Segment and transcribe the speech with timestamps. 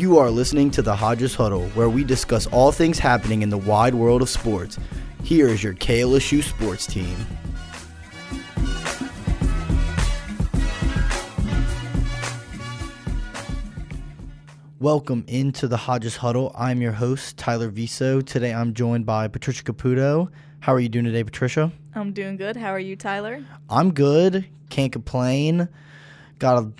[0.00, 3.58] You are listening to the Hodges Huddle, where we discuss all things happening in the
[3.58, 4.78] wide world of sports.
[5.22, 7.14] Here is your KLSU sports team.
[14.78, 16.50] Welcome into the Hodges Huddle.
[16.56, 18.22] I'm your host, Tyler Viso.
[18.22, 20.30] Today I'm joined by Patricia Caputo.
[20.60, 21.70] How are you doing today, Patricia?
[21.94, 22.56] I'm doing good.
[22.56, 23.44] How are you, Tyler?
[23.68, 24.46] I'm good.
[24.70, 25.68] Can't complain.
[26.38, 26.72] Got a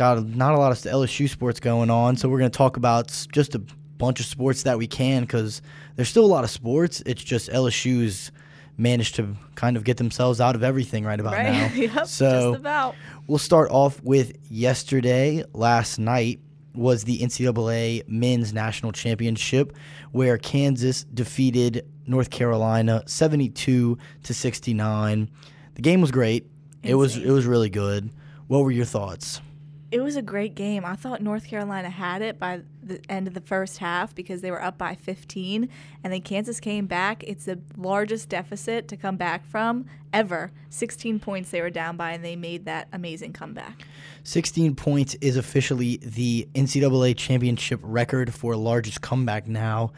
[0.00, 3.08] got not a lot of LSU sports going on, so we're going to talk about
[3.32, 3.58] just a
[3.98, 5.60] bunch of sports that we can because
[5.94, 7.02] there's still a lot of sports.
[7.04, 8.32] It's just LSU's
[8.78, 11.70] managed to kind of get themselves out of everything right about now.
[11.74, 12.06] Yep.
[12.06, 12.94] So.
[13.26, 15.44] We'll start off with yesterday.
[15.52, 16.40] Last night
[16.74, 19.76] was the NCAA Men's National Championship,
[20.12, 25.30] where Kansas defeated North Carolina 72 to 69.
[25.74, 26.46] The game was great.
[26.82, 28.10] It was it was really good.
[28.46, 29.42] What were your thoughts?
[29.90, 30.84] It was a great game.
[30.84, 34.50] I thought North Carolina had it by the end of the first half because they
[34.52, 35.68] were up by 15,
[36.04, 37.24] and then Kansas came back.
[37.24, 40.52] It's the largest deficit to come back from ever.
[40.68, 43.84] 16 points they were down by, and they made that amazing comeback.
[44.22, 49.92] 16 points is officially the NCAA championship record for largest comeback now.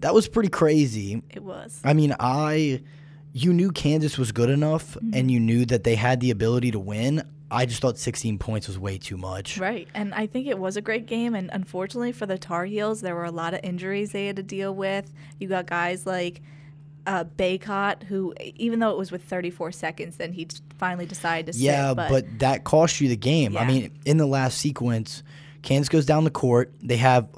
[0.00, 1.22] That was pretty crazy.
[1.30, 1.80] It was.
[1.84, 2.82] I mean, I
[3.34, 5.10] you knew Kansas was good enough mm-hmm.
[5.12, 7.28] and you knew that they had the ability to win.
[7.54, 9.58] I just thought 16 points was way too much.
[9.58, 9.88] Right.
[9.94, 11.34] And I think it was a great game.
[11.34, 14.42] And unfortunately for the Tar Heels, there were a lot of injuries they had to
[14.42, 15.12] deal with.
[15.38, 16.42] You got guys like
[17.06, 21.58] uh, Bacot, who, even though it was with 34 seconds, then he finally decided to
[21.58, 21.96] Yeah, sit.
[21.96, 23.56] but, that cost you the game.
[23.56, 25.22] I mean, in the last sequence,
[25.62, 26.74] Kansas goes down the court.
[26.82, 27.28] They have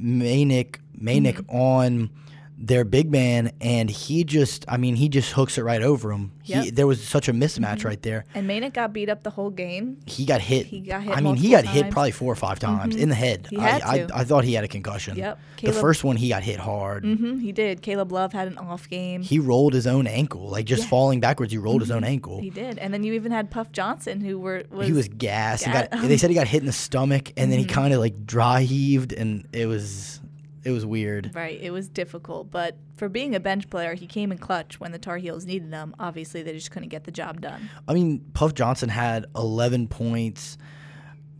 [0.00, 1.56] Manek Manek Mm-hmm.
[1.56, 2.10] on
[2.56, 6.31] their big man, and he just, I mean, he just hooks it right over him.
[6.52, 6.64] He, Yep.
[6.66, 6.74] Mm-hmm.
[6.74, 8.24] there was such a mismatch right there.
[8.34, 9.98] And Manek got beat up the whole game.
[10.06, 10.66] He got hit.
[10.66, 13.14] He got hit I mean, he got hit probably four or five times in the
[13.14, 13.46] head.
[13.50, 14.14] He had I, to.
[14.14, 15.16] I, I thought he had a concussion.
[15.16, 15.38] Yep.
[15.62, 17.04] The first one, he got hit hard.
[17.04, 17.82] Mm-hmm, he did.
[17.82, 19.22] Caleb Love had an off game.
[19.22, 20.84] He rolled his own ankle, like just Yeah.
[20.84, 20.90] Mm-hmm.
[20.90, 21.52] falling backwards.
[21.52, 22.40] He rolled his own ankle.
[22.40, 22.78] He did.
[22.78, 25.64] And then you even had Puff Johnson, who were was, he was gassed.
[25.64, 27.68] He got, they said he got hit in the stomach, and then Mm-hmm.
[27.68, 30.20] he kind of like dry heaved, and it was
[30.64, 31.34] it was weird.
[31.34, 34.92] Right, it was difficult, but for being a bench player, he came in clutch when
[34.92, 35.94] the Tar Heels needed him.
[35.98, 37.68] Obviously, they just couldn't get the job done.
[37.88, 40.58] I mean, Puff Johnson had 11 points.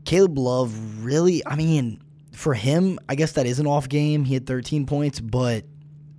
[0.05, 2.03] Caleb Love really, I mean,
[2.33, 4.25] for him, I guess that is an off game.
[4.25, 5.65] He had 13 points, but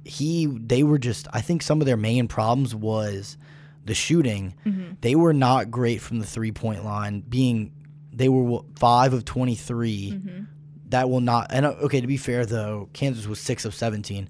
[0.05, 3.37] he they were just I think some of their main problems was
[3.85, 4.55] the shooting.
[4.65, 4.93] Mm-hmm.
[5.01, 7.71] They were not great from the three-point line, being
[8.13, 10.11] they were 5 of 23.
[10.11, 10.43] Mm-hmm.
[10.93, 14.29] That will not and uh, okay, to be fair though, Kansas was 6 of 17.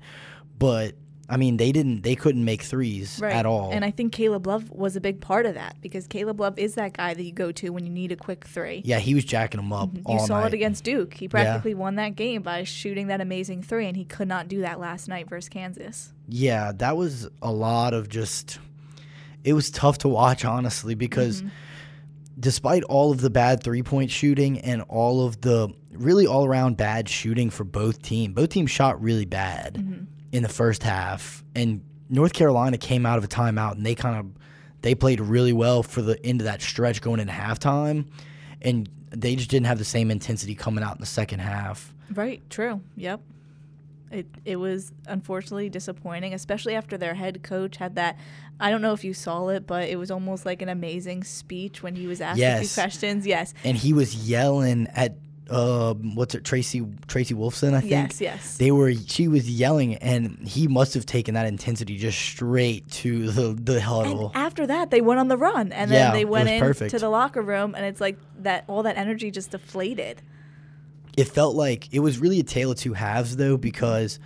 [0.57, 0.95] But
[1.29, 3.71] I mean, they didn't they couldn't make threes at all.
[3.71, 6.75] And I think Caleb Love was a big part of that because Caleb Love is
[6.75, 8.81] that guy that you go to when you need a quick three.
[8.85, 10.47] yeah, he was jacking them up all You saw night.
[10.47, 11.13] it against Duke.
[11.13, 14.61] He practically won that game by shooting that amazing three, and he could not do
[14.61, 16.13] that last night versus Kansas.
[16.27, 18.59] Yeah, that was a lot of just.
[19.43, 21.49] It was tough to watch, honestly, because Mm-hmm.
[22.39, 26.77] Despite all of the bad three point shooting and all of the really all around
[26.77, 30.03] bad shooting for both teams, both teams shot really bad Mm-hmm.
[30.31, 31.43] in the first half.
[31.55, 34.25] And North Carolina came out of a timeout and they kind of
[34.81, 38.05] they played really well for the end of that stretch going into halftime,
[38.61, 41.93] and they just didn't have the same intensity coming out in the second half.
[42.13, 42.41] Right.
[42.49, 42.81] True.
[42.97, 43.21] Yep.
[44.13, 48.17] It it was unfortunately disappointing, especially after their head coach had that.
[48.59, 51.81] I don't know if you saw it, but it was almost like an amazing speech
[51.83, 52.73] when he was asked a Yes.
[52.73, 53.25] few questions.
[53.27, 53.53] Yes.
[53.63, 55.17] And he was yelling at
[55.49, 57.91] um, what's it, Tracy Tracy Wolfson, I think.
[57.91, 58.21] Yes.
[58.21, 58.57] Yes.
[58.57, 58.93] They were.
[58.93, 63.81] She was yelling, and he must have taken that intensity just straight to the the
[63.81, 64.27] huddle.
[64.33, 66.91] And after that, they went on the run, and Yeah, then they went in perfect.
[66.91, 68.63] to the locker room, and it's like that.
[68.67, 70.21] All that energy just deflated.
[71.17, 74.19] It felt like it was really a tale of two halves, though, because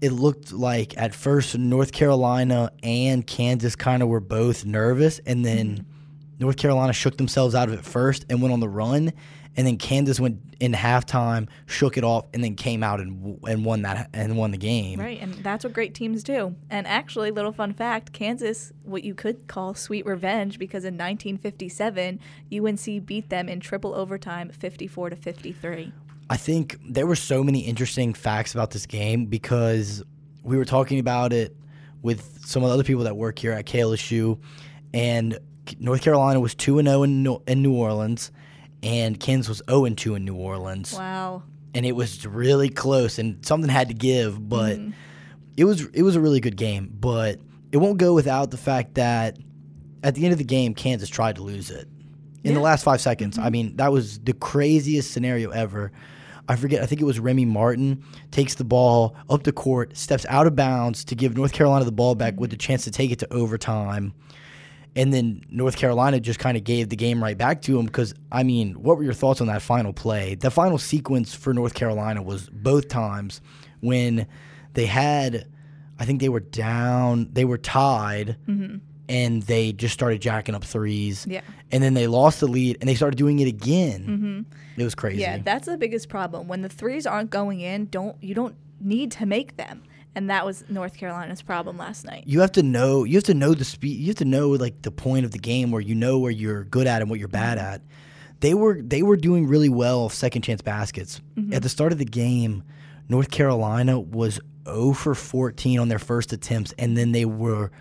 [0.00, 5.44] it looked like at first North Carolina and Kansas kind of were both nervous, and
[5.44, 5.84] then mm-hmm.
[6.38, 9.12] North Carolina shook themselves out of it first and went on the run,
[9.56, 13.64] and then Kansas went in halftime, shook it off, and then came out and and
[13.64, 15.00] won that and won the game.
[15.00, 16.54] Right, and that's what great teams do.
[16.68, 22.20] And actually, little fun fact: Kansas, what you could call sweet revenge, because in 1957,
[22.52, 25.92] UNC beat them in triple overtime, 54 to 53.
[26.30, 30.02] I think there were so many interesting facts about this game because
[30.42, 31.56] we were talking about it
[32.02, 34.38] with some of the other people that work here at KLSU,
[34.92, 35.38] and
[35.78, 38.30] North Carolina was two and oh zero in New- Orleans,
[38.82, 41.42] and Kansas was zero and two in New Orleans, Wow.
[41.74, 44.90] and it was really close, and something had to give, but mm-hmm.
[45.56, 47.40] it was it was a really good game, but
[47.72, 49.38] it won't go without the fact that
[50.02, 51.88] at the end of the game, Kansas tried to lose it.
[52.44, 53.38] In the last five seconds.
[53.38, 53.52] I mm-hmm.
[53.52, 55.92] mean, that was the craziest scenario ever.
[56.48, 56.82] I forget.
[56.82, 60.54] I think it was Remy Martin takes the ball up the court, steps out of
[60.54, 63.32] bounds to give North Carolina the ball back with the chance to take it to
[63.32, 64.12] overtime.
[64.96, 68.14] And then North Carolina just kind of gave the game right back to him because,
[68.30, 70.36] I mean, what were your thoughts on that final play?
[70.36, 73.40] The final sequence for North Carolina was both times
[73.80, 74.26] when
[74.74, 75.48] they had,
[75.98, 78.76] I think they were down, they were tied, mm-hmm.
[79.08, 81.26] And they just started jacking up threes.
[81.28, 81.42] Yeah.
[81.70, 84.06] And then they lost the lead and they started doing it again.
[84.06, 84.80] Mm-hmm.
[84.80, 85.20] It was crazy.
[85.20, 86.48] Yeah, that's the biggest problem.
[86.48, 89.82] When the threes aren't going in, don't you don't need to make them.
[90.16, 92.24] And that was North Carolina's problem last night.
[92.26, 94.82] you have to know you have to know the speed you have to know like
[94.82, 97.28] the point of the game where you know where you're good at and what you're
[97.28, 97.74] bad mm-hmm.
[97.74, 97.82] at
[98.40, 101.52] they were they were doing really well second chance baskets mm-hmm.
[101.52, 102.62] at the start of the game
[103.08, 107.72] north carolina was 0 for 14 on their first attempts and then they were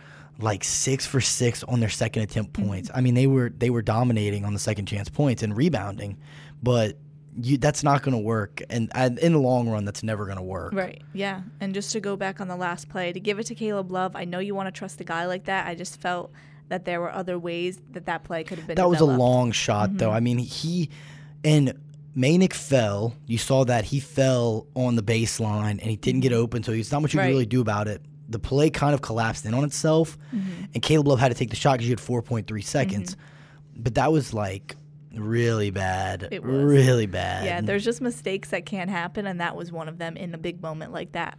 [0.43, 2.67] like 6 for 6 on their second attempt mm-hmm.
[2.67, 6.17] points i mean they were they were dominating on the second chance points and rebounding
[6.61, 6.97] but
[7.35, 10.43] you, that's not going to work and, in the long run that's never going to
[10.43, 11.01] work Right.
[11.13, 11.41] Yeah.
[11.59, 14.15] And just to go back on the last play, to give it to Caleb Love,
[14.15, 15.67] I know you want to trust a guy like that.
[15.67, 16.31] I just felt
[16.69, 18.75] that there were other ways that that play could have been.
[18.75, 20.07] That was a long shot, though.
[20.07, 20.15] Mm-hmm.
[20.15, 20.89] I mean, he
[21.43, 21.73] and
[22.15, 23.15] Manek fell.
[23.25, 26.91] You saw that he fell on the baseline and he didn't get open, so there's
[26.91, 27.27] not much you Right.
[27.27, 28.01] can really do about it.
[28.33, 31.55] The play kind of collapsed in on itself, and Caleb Love had to take the
[31.55, 33.15] shot because you had 4.3 seconds.
[33.75, 34.75] But that was like
[35.15, 36.27] really bad.
[36.31, 36.51] It was.
[36.63, 37.45] really bad.
[37.45, 40.37] Yeah, there's just mistakes that can't happen, and that was one of them in a
[40.37, 41.37] big moment like that.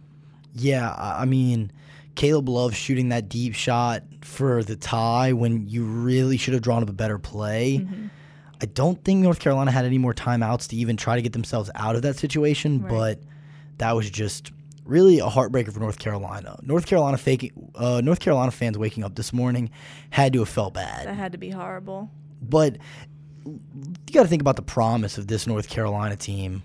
[0.53, 1.71] Yeah, I I mean,
[2.15, 6.81] Caleb Love shooting that deep shot for the tie when you really should have drawn
[6.81, 7.79] up a better play.
[7.83, 8.07] Mm-hmm.
[8.61, 11.69] I don't think North Carolina had any more timeouts to even try to get themselves
[11.75, 12.89] out of that situation, Right.
[12.89, 13.19] but
[13.79, 14.53] that was just
[14.85, 16.57] really a heartbreaker for North Carolina.
[16.61, 19.69] North Carolina faking, uh, North Carolina fans waking up this morning
[20.11, 22.09] had to have felt bad, That had to be horrible.
[22.41, 22.77] but
[23.45, 23.59] you
[24.13, 26.63] got to think about the promise of this North Carolina team.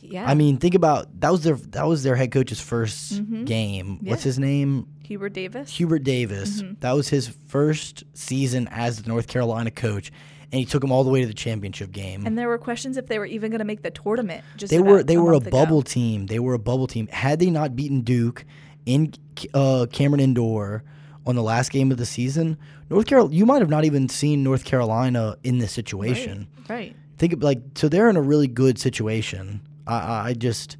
[0.00, 0.26] Yeah.
[0.28, 3.98] I mean, think about that was their that was their head coach's 1st game.
[4.02, 4.06] What's Mm-hmm.
[4.08, 4.16] Yeah.
[4.16, 4.86] his name?
[5.02, 5.70] Hubert Davis.
[5.70, 6.62] Hubert Davis.
[6.62, 6.74] Mm-hmm.
[6.80, 10.12] That was his first season as the North Carolina coach,
[10.54, 12.24] and he took them all the way to the championship game.
[12.24, 14.44] and there were questions if they were even going to make the tournament.
[14.56, 15.50] Just they were they were a ago.
[15.50, 16.26] bubble team.
[16.26, 17.08] They were a bubble team.
[17.08, 18.44] Had they not beaten Duke
[18.86, 19.12] in
[19.52, 20.84] uh, Cameron Indoor
[21.26, 22.56] on the last game of the season,
[22.88, 26.46] North Carolina, you might have not even seen North Carolina in this situation.
[26.68, 26.94] Right.
[27.18, 29.60] Think of like so they're in a really good situation.
[29.88, 30.76] I I just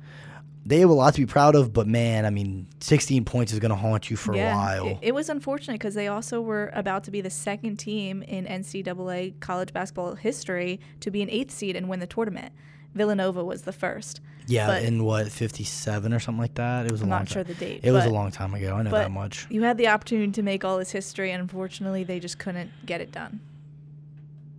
[0.66, 3.58] they have a lot to be proud of, but man, I mean, 16 points is
[3.58, 4.86] going to haunt you for a while.
[4.86, 8.46] It, it was unfortunate because they also were about to be the second team in
[8.46, 12.52] NCAA college basketball history to be an eighth seed and win the tournament.
[12.94, 14.20] Villanova was the first.
[14.46, 16.86] Yeah, But- in what fifty seven or something like that.
[16.86, 17.32] It was a I'm long not time.
[17.34, 18.74] sure the date, It was a long time ago.
[18.74, 19.46] I know that much.
[19.50, 23.00] You had the opportunity to make all this history, and unfortunately, they just couldn't get
[23.00, 23.40] it done.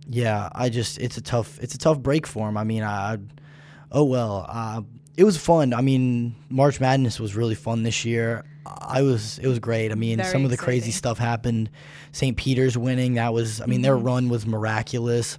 [0.08, 2.56] Yeah, I just it's a tough it's a tough break for him.
[2.56, 3.18] I mean, I
[3.90, 4.46] oh well.
[4.48, 4.82] Uh,
[5.16, 5.72] it was fun.
[5.72, 8.44] I mean, March Madness was really fun this year.
[8.66, 9.92] I was it was great.
[9.92, 11.70] I mean, Very some of the crazy stuff happened.
[12.12, 12.36] St.
[12.36, 13.14] Peter's winning.
[13.14, 14.06] That was I mean, their Mm-hmm.
[14.06, 15.38] run was miraculous.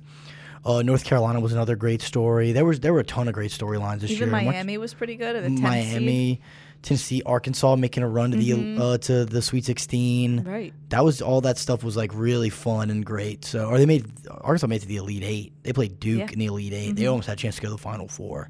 [0.65, 2.51] Uh, North Carolina was another great story.
[2.51, 4.41] There was there were a ton of great storylines this Even year.
[4.43, 6.41] Miami was pretty good at the 10th Miami,
[6.81, 10.43] Tennessee, Arkansas making a run to the uh, to the Sweet Sixteen.
[10.43, 10.73] Right.
[10.89, 13.45] That was all that stuff was like really fun and great.
[13.45, 15.53] So, or they made Arkansas made it to the Elite Eight.
[15.63, 16.25] They played Duke Yeah.
[16.25, 16.33] Mm-hmm.
[16.33, 18.49] in the Elite 8 They almost had a chance to go to the Final Four.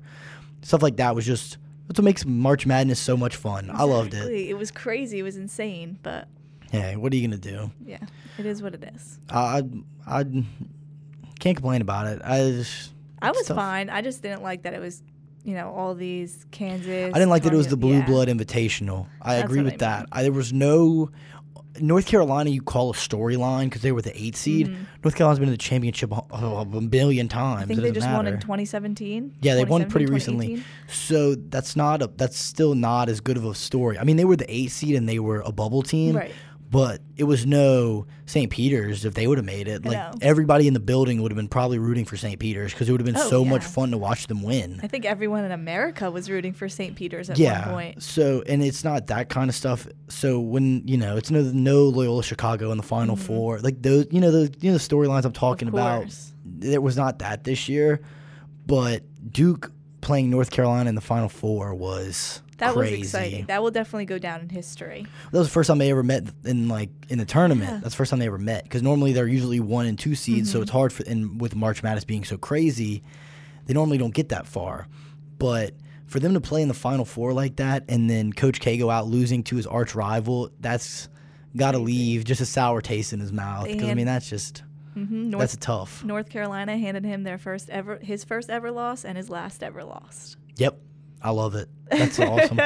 [0.62, 3.70] Stuff like that was just that's what makes March Madness so much fun.
[3.74, 4.26] I loved it.
[4.32, 5.20] It was crazy.
[5.20, 6.28] It was insane, but
[6.72, 7.72] Hey, what are you gonna do?
[7.86, 8.00] yeah,
[8.38, 9.20] it is what it is.
[9.30, 9.64] I
[10.06, 10.24] I, I
[11.40, 12.22] can't complain about it.
[12.24, 13.56] I just, I was Stuff.
[13.58, 13.90] fine.
[13.90, 15.02] I just didn't like that it was,
[15.44, 17.12] you know, all these Kansas.
[17.14, 18.06] I didn't like that it was the Blue yeah.
[18.06, 19.08] Blood Invitational.
[19.22, 20.10] I That's agree with I that.
[20.12, 21.12] I, there was no
[21.80, 22.50] North Carolina.
[22.50, 24.68] You call a storyline because they were the eight seed.
[24.68, 24.84] Mm-hmm.
[25.04, 27.64] North Carolina's been in the championship a, a million times.
[27.64, 29.36] I think they just won in 2017.
[29.42, 30.64] Yeah, they won pretty recently.
[30.88, 33.98] So that's not a that's still not as good of a story.
[33.98, 36.16] I mean, they were the eight seed and they were a bubble team.
[36.16, 36.32] Right.
[36.70, 38.52] But it was no St.
[38.52, 39.86] Peter's if they would have made it.
[39.86, 42.38] Like everybody in the building would have been probably rooting for St.
[42.40, 44.82] Peter's because it would have been Oh, so much fun to watch them win.
[44.84, 46.94] I think everyone in America was rooting for St.
[46.96, 47.68] Peter's at yeah.
[47.68, 48.04] one point.
[48.04, 49.88] So and it's not that kind of stuff.
[50.10, 54.08] So when you know it's no no Loyola Chicago in the Final Four, like those
[54.12, 55.78] you know the you know the storylines I'm talking Mm-hmm.
[55.78, 56.14] About.
[56.44, 58.02] There was not that this year,
[58.66, 59.72] but Duke
[60.02, 62.98] playing North Carolina in the Final Four was That crazy.
[63.00, 63.46] was exciting.
[63.46, 65.06] That will definitely go down in history.
[65.32, 67.70] That was the first time they ever met in like in the tournament.
[67.70, 67.80] Yeah.
[67.82, 70.50] That's the first time they ever met because normally they're usually one and two seeds,
[70.50, 70.58] Mm-hmm.
[70.58, 71.04] so it's hard for.
[71.04, 73.04] And with March Madness being so crazy,
[73.66, 74.88] they normally don't get that far.
[75.38, 75.74] But
[76.08, 78.90] for them to play in the Final Four like that, and then Coach K go
[78.90, 81.10] out losing to his arch rival, that's
[81.56, 83.68] got to leave just a sour taste in his mouth.
[83.68, 86.04] Because I mean, that's just hmm North, that's tough.
[86.04, 89.84] North Carolina handed him their first ever, his first ever loss and his last ever
[89.84, 90.38] loss.
[90.56, 90.80] Yep,
[91.22, 91.68] I love it.
[91.90, 92.60] That's awesome.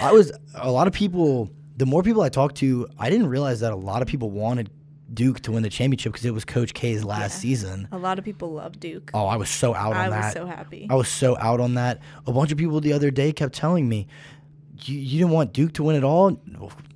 [0.00, 1.50] I was a lot of people.
[1.76, 4.70] The more people I talked to, I didn't realize that a lot of people wanted
[5.12, 7.28] Duke to win the championship because it was Coach K's last Yeah.
[7.40, 7.88] season.
[7.92, 9.10] A lot of people love Duke.
[9.14, 10.24] Oh, I was so out on I that.
[10.24, 10.86] was so happy.
[10.90, 12.00] I was so out on that.
[12.26, 14.06] A bunch of people the other day kept telling me,
[14.84, 16.30] "You, you didn't want Duke to win at all.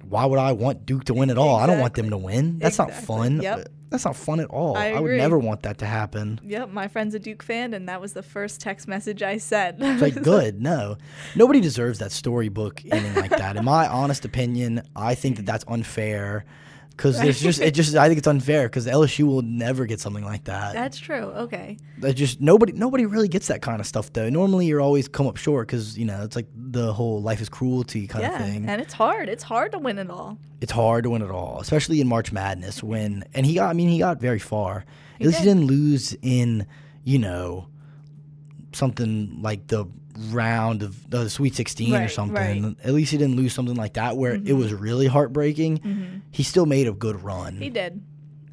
[0.08, 1.56] Why would I want Duke to win at all?
[1.56, 2.58] I don't want them to win.
[2.58, 3.40] That's not fun.
[3.42, 3.68] Yep.
[3.90, 4.76] That's not fun at all.
[4.76, 6.40] I would never want that to happen.
[6.44, 9.76] Yep, my friend's a Duke fan, and that was the first text message I sent.
[9.80, 10.60] It's like good.
[10.60, 10.96] No,
[11.36, 13.56] nobody deserves that storybook ending like that.
[13.56, 16.44] In my honest opinion, I think that that's unfair.
[16.96, 20.24] Because it's just, it just, I think it's unfair because LSU will never get something
[20.24, 20.72] like that.
[20.72, 21.24] That's true.
[21.24, 21.76] Okay.
[21.98, 24.30] That just nobody, nobody really gets that kind of stuff though.
[24.30, 27.50] Normally, you're always come up short because you know it's like the whole life is
[27.50, 28.66] cruelty kind yeah, of thing.
[28.68, 29.28] and it's hard.
[29.28, 30.38] It's hard to win it all.
[30.62, 33.72] it's hard to win it all, especially in March Madness when and he got I
[33.74, 34.78] mean he got very far.
[34.78, 34.84] At
[35.18, 36.66] He least he didn't lose in,
[37.04, 37.68] you know,
[38.76, 39.86] something like the
[40.30, 42.34] round of the Sweet 16 or something.
[42.36, 42.62] right.
[42.62, 42.88] Mm-hmm.
[42.88, 46.22] At least he didn't lose something like that where it was really heartbreaking.
[46.30, 47.56] He still made a good run.
[47.56, 48.02] He did.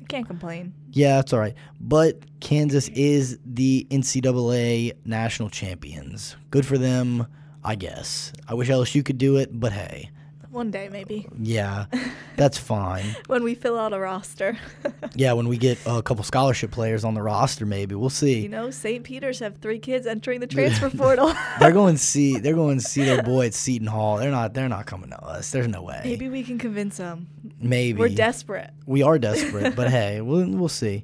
[0.10, 0.74] Can't complain.
[0.92, 1.56] Yeah, that's all right.
[1.80, 6.36] But Kansas is the NCAA national champions.
[6.52, 7.26] Good for them,
[7.64, 8.32] I guess.
[8.48, 10.12] I wish LSU could do it, but hey,
[10.54, 11.28] One day, maybe.
[11.40, 11.86] yeah,
[12.38, 13.16] that's fine.
[13.28, 14.58] When we fill out a roster.
[15.16, 18.40] Yeah, when we get a couple scholarship players on the roster, maybe we'll see.
[18.40, 19.04] you know, St.
[19.04, 21.32] Peter's have three kids entering the transfer portal.
[21.60, 22.40] they're going to see.
[22.40, 24.18] They're going to see their boy at Seton Hall.
[24.18, 24.54] They're not.
[24.56, 25.52] They're not coming to us.
[25.52, 26.02] There's no way.
[26.04, 27.28] maybe we can convince them.
[27.60, 28.72] Maybe We're desperate.
[28.88, 31.04] We are desperate, but hey, we'll we'll see.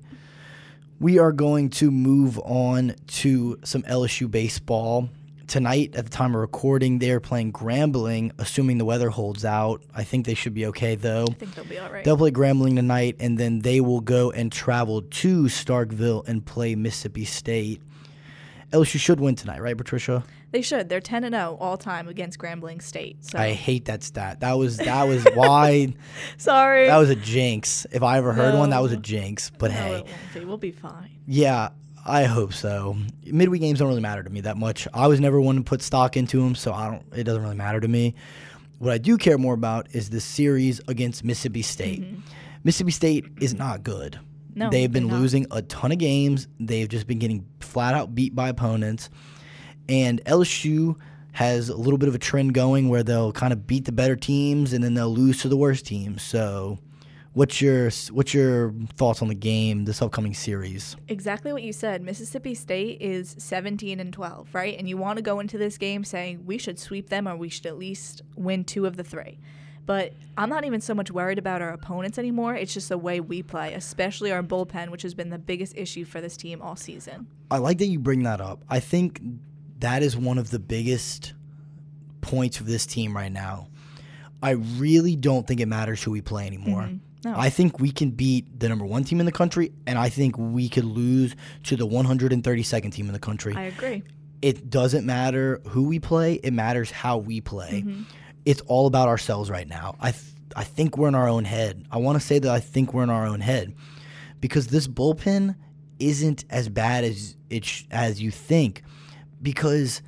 [1.00, 5.10] We are going to move on to some LSU baseball
[5.50, 5.96] tonight.
[5.96, 9.84] At the time of recording, they are playing Grambling, assuming the weather holds out.
[9.94, 11.26] I think they should be okay though.
[11.30, 12.04] I think they'll be all right.
[12.06, 16.76] They'll play Grambling tonight, and then they will go and travel to Starkville and play
[16.76, 17.82] Mississippi State.
[18.72, 20.24] LSU should win tonight, right, Patricia?
[20.52, 20.90] They should.
[20.90, 23.24] They're 10 and 0 all time against Grambling State.
[23.24, 24.40] So I hate that stat.
[24.40, 25.94] That was that was why
[26.38, 26.88] sorry.
[26.88, 27.86] that was a jinx.
[27.92, 29.52] If I ever heard one, that was a jinx.
[29.58, 30.46] But no, hey, it won't be.
[30.46, 31.10] We'll be fine.
[31.28, 31.70] yeah,
[32.10, 32.98] I hope so.
[33.24, 34.88] Midweek games don't really matter to me that much.
[34.94, 37.04] I was never one to put stock into them, so I don't.
[37.16, 38.16] It doesn't really matter to me.
[38.80, 42.04] What I do care more about is the series against Mississippi State.
[42.64, 44.14] Mississippi State is not good.
[44.14, 44.60] Mm-hmm.
[44.60, 46.48] No, They've been losing a ton of games.
[46.60, 49.10] They've just been getting flat out beat by opponents.
[49.88, 50.96] And LSU
[51.34, 54.16] has a little bit of a trend going where they'll kind of beat the better
[54.16, 56.24] teams and then they'll lose to the worst teams.
[56.24, 56.80] So,
[57.34, 60.96] what's your what's your thoughts on the game this upcoming series?
[61.08, 62.02] Exactly what you said.
[62.02, 64.78] Mississippi State is 17 and 12, right?
[64.78, 67.50] And you want to go into this game saying we should sweep them or we
[67.50, 69.40] should at least win two of the three.
[69.86, 72.54] But I'm not even so much worried about our opponents anymore.
[72.54, 76.06] It's just the way we play, especially our bullpen, which has been the biggest issue
[76.06, 77.26] for this team all season.
[77.50, 78.64] I like that you bring that up.
[78.70, 79.20] I think
[79.80, 81.34] that is one of the biggest
[82.22, 83.70] points of this team right now.
[84.44, 86.84] I really don't think it matters who we play anymore.
[86.84, 86.98] Mm-hmm.
[87.26, 87.34] No.
[87.36, 90.38] I think we can beat the number one team in the country, and I think
[90.38, 93.54] we could lose to the 132nd team in the country.
[93.56, 94.04] I agree.
[94.42, 97.84] it doesn't matter who we play, it matters how we play.
[97.86, 98.04] Mm-hmm.
[98.46, 99.96] It's all about ourselves right now.
[100.00, 100.24] I, th-
[100.56, 101.86] I think we're in our own head.
[101.92, 103.76] I want to say that I think we're in our own head
[104.40, 105.56] because this bullpen
[106.00, 108.82] isn't as bad as it sh- as you think
[109.42, 110.02] because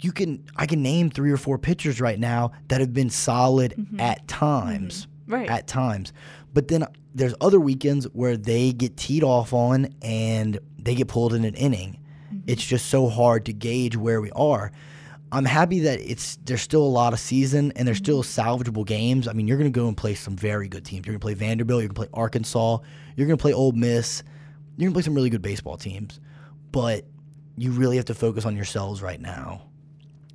[0.00, 3.74] you can I can name three or four pitchers right now that have been solid
[3.98, 5.02] at times.
[5.02, 5.10] Mm-hmm.
[5.26, 5.48] Right.
[5.48, 6.12] At times.
[6.52, 11.34] But then there's other weekends where they get teed off on and they get pulled
[11.34, 11.98] in an inning.
[12.26, 12.40] Mm-hmm.
[12.46, 14.70] It's just so hard to gauge where we are.
[15.32, 18.40] I'm happy that it's there's still a lot of season and there's still mm-hmm.
[18.40, 19.26] salvageable games.
[19.26, 21.06] I mean, you're going to go and play some very good teams.
[21.06, 22.78] You're going to play Vanderbilt, you're going to play Arkansas,
[23.16, 24.22] you're going to play Ole Miss.
[24.76, 26.18] You're going to play some really good baseball teams.
[26.72, 27.04] But
[27.56, 29.62] you really have to focus on yourselves right now.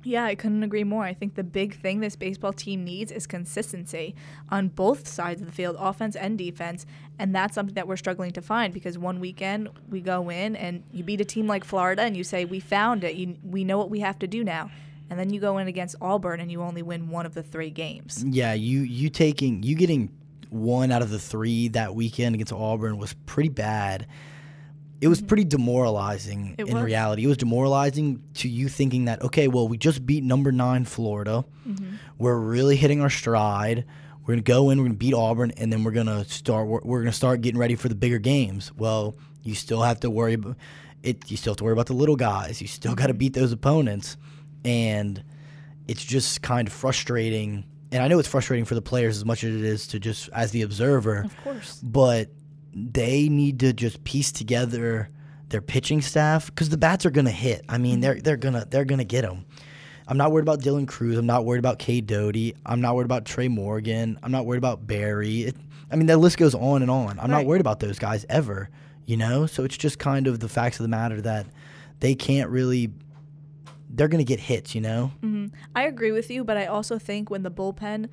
[0.02, 1.04] Yeah, I couldn't agree more.
[1.04, 4.14] I think the big thing this baseball team needs is consistency
[4.48, 6.86] on both sides of the field, offense and defense.
[7.18, 10.84] And that's something that we're struggling to find because one weekend we go in and
[10.90, 13.14] you beat a team like Florida and you say, We found it.
[13.14, 14.70] You, we know what we have to do now.
[15.10, 17.70] And then you go in against Auburn and you only win one of the three
[17.70, 18.24] games.
[18.26, 20.10] Yeah, you you taking you getting
[20.50, 24.06] one out of the three that weekend against Auburn was pretty bad.
[25.00, 26.60] It was pretty demoralizing Mm-hmm.
[26.60, 26.84] It in was.
[26.84, 27.24] reality.
[27.24, 31.44] It was demoralizing to you thinking that okay, well, we just beat number nine Florida.
[31.66, 31.94] Mm-hmm.
[32.18, 33.84] We're really hitting our stride.
[34.26, 34.78] We're gonna go in.
[34.78, 36.68] We're gonna beat Auburn, and then we're gonna start.
[36.68, 38.70] We're, we're gonna start getting ready for the bigger games.
[38.76, 40.34] Well, you still have to worry.
[40.34, 40.56] About,
[41.02, 41.30] it.
[41.30, 42.60] You still have to worry about the little guys.
[42.60, 44.18] You still got to beat those opponents,
[44.64, 45.24] and
[45.88, 47.64] it's just kind of frustrating.
[47.90, 50.28] And I know it's frustrating for the players as much as it is to just
[50.32, 51.22] as the observer.
[51.24, 51.80] Of course.
[51.82, 52.28] But
[52.74, 55.08] they need to just piece together
[55.48, 57.64] their pitching staff because the bats are gonna hit.
[57.68, 59.44] I mean, they're they're gonna they're gonna get them.
[60.06, 61.16] I'm not worried about Dylan Crews.
[61.18, 62.54] I'm not worried about Cade Doughty.
[62.66, 64.18] I'm not worried about Trey Morgan.
[64.22, 65.42] I'm not worried about Berry.
[65.42, 65.56] It,
[65.90, 67.10] I mean, that list goes on and on.
[67.20, 67.42] I'm Right.
[67.42, 68.70] not worried about those guys ever,
[69.06, 69.46] you know?
[69.46, 71.46] So it's just kind of the facts of the matter that
[72.00, 72.90] they can't really,
[73.88, 75.12] they're going to get hits, you know?
[75.22, 75.54] Mm-hmm.
[75.76, 78.08] I agree with you, but I also think when the bullpen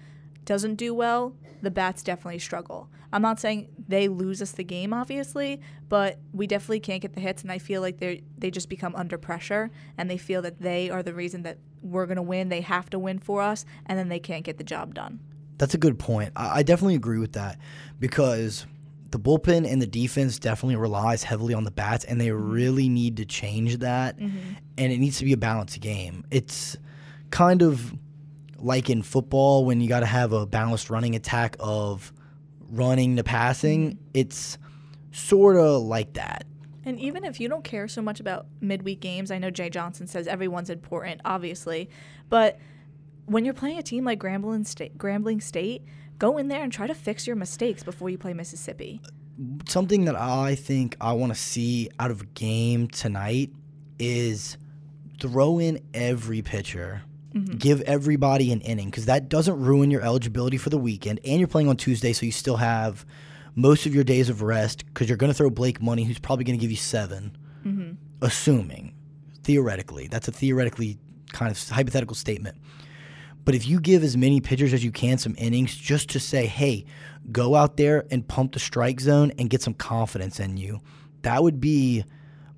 [0.47, 2.89] doesn't do well, the bats definitely struggle.
[3.13, 7.21] I'm not saying they lose us the game, obviously, but we definitely can't get the
[7.21, 10.59] hits, and I feel like they they just become under pressure, and they feel that
[10.59, 12.49] they are the reason that we're gonna win.
[12.49, 15.19] They have to win for us, and then they can't get the job done.
[15.57, 16.31] That's a good point.
[16.35, 17.59] I, I definitely agree with that
[17.99, 18.65] because
[19.11, 22.49] the bullpen and the defense definitely relies heavily on the bats, and they mm-hmm.
[22.49, 24.17] really need to change that.
[24.17, 24.53] Mm-hmm.
[24.77, 26.25] And it needs to be a balanced game.
[26.31, 26.77] It's
[27.31, 27.93] kind of
[28.59, 32.11] like in football when you got to have a balanced running attack of
[32.69, 33.91] running to passing.
[33.91, 33.99] Mm-hmm.
[34.13, 34.57] It's
[35.11, 36.45] sort of like that.
[36.85, 40.07] And even if you don't care so much about midweek games, I know Jay Johnson
[40.07, 41.89] says everyone's important, obviously,
[42.29, 42.59] but
[43.25, 45.83] when you're playing a team like Grambling State, Grambling State,
[46.17, 49.01] go in there and try to fix your mistakes before you play Mississippi.
[49.67, 53.51] something that I think I want to see out of a game tonight
[53.99, 54.57] is
[55.19, 57.01] throw in every pitcher.
[57.33, 57.57] Mm-hmm.
[57.57, 61.19] Give everybody an inning because that doesn't ruin your eligibility for the weekend.
[61.25, 63.05] And you're playing on Tuesday, so you still have
[63.55, 66.45] most of your days of rest because you're going to throw Blake Money, who's probably
[66.45, 67.91] going to give you 7 mm-hmm.
[68.21, 68.93] assuming
[69.43, 70.07] theoretically.
[70.07, 70.97] That's a theoretically
[71.31, 72.57] kind of hypothetical statement.
[73.43, 76.47] But if you give as many pitchers as you can some innings just to say,
[76.47, 76.85] hey,
[77.31, 80.81] go out there and pump the strike zone and get some confidence in you,
[81.21, 82.03] that would be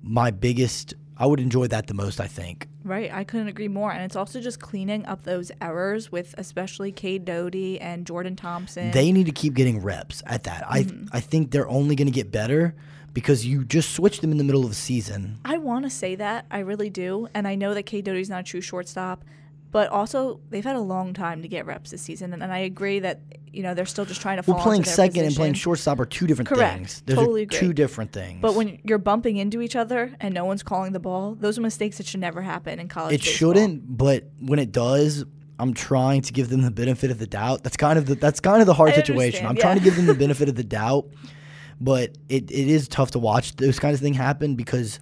[0.02, 0.94] my biggest.
[1.16, 2.66] I would enjoy that the most, I think.
[2.84, 3.92] Right, I couldn't agree more.
[3.92, 8.90] And it's also just cleaning up those errors with especially Cade Doughty and Jordan Thompson.
[8.90, 10.64] They need to keep getting reps at that.
[10.68, 11.06] I mm-hmm.
[11.12, 12.74] I think they're only going to get better
[13.12, 15.38] because you just switched them in the middle of the season.
[15.44, 16.46] I want to say that.
[16.50, 17.28] I really do.
[17.34, 19.24] And I know that Cade Doughty's not a true shortstop,
[19.70, 22.32] but also they've had a long time to get reps this season.
[22.32, 23.20] And, and I agree that,
[23.52, 26.06] you know, they're still just trying to fall Well, playing second and playing shortstop are
[26.06, 26.76] two different Correct.
[26.76, 27.02] things.
[27.06, 27.58] Those Totally agree.
[27.58, 28.40] two different things.
[28.42, 31.62] But when you're bumping into each other and no one's calling the ball, those are
[31.62, 33.14] mistakes that should never happen in college.
[33.14, 33.52] it baseball.
[33.54, 35.24] shouldn't, but when it does,
[35.58, 37.62] I'm trying to give them the benefit of the doubt.
[37.62, 39.46] That's kind of the that's kind of the hard I situation.
[39.46, 41.06] I'm trying to give them the benefit of the doubt,
[41.80, 45.00] but it, it is tough to watch those kinds of things happen because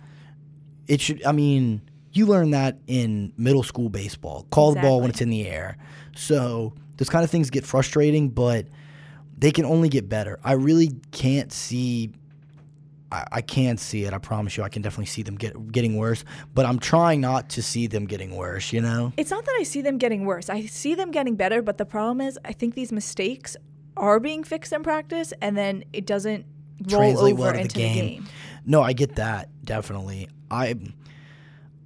[0.89, 1.25] it should.
[1.25, 1.81] I mean,
[2.19, 4.47] you learn that in middle school baseball.
[4.51, 5.79] Call the ball when it's in the air.
[6.17, 8.67] So those kind of things get frustrating, but
[9.37, 10.39] they can only get better.
[10.45, 12.13] I really can't see.
[13.11, 14.13] I, I can't see it.
[14.13, 16.25] I promise you, I can definitely see them get getting worse.
[16.55, 18.73] But I'm trying not to see them getting worse.
[18.73, 19.13] You know.
[19.17, 20.51] It's not that I see them getting worse.
[20.51, 23.57] I see them getting better, but the problem is I think these mistakes
[23.97, 26.47] are being fixed in practice and then it doesn't
[26.89, 27.95] roll translate over well to the into game.
[27.95, 28.29] the game.
[28.65, 30.29] No, I get that definitely.
[30.51, 30.77] I,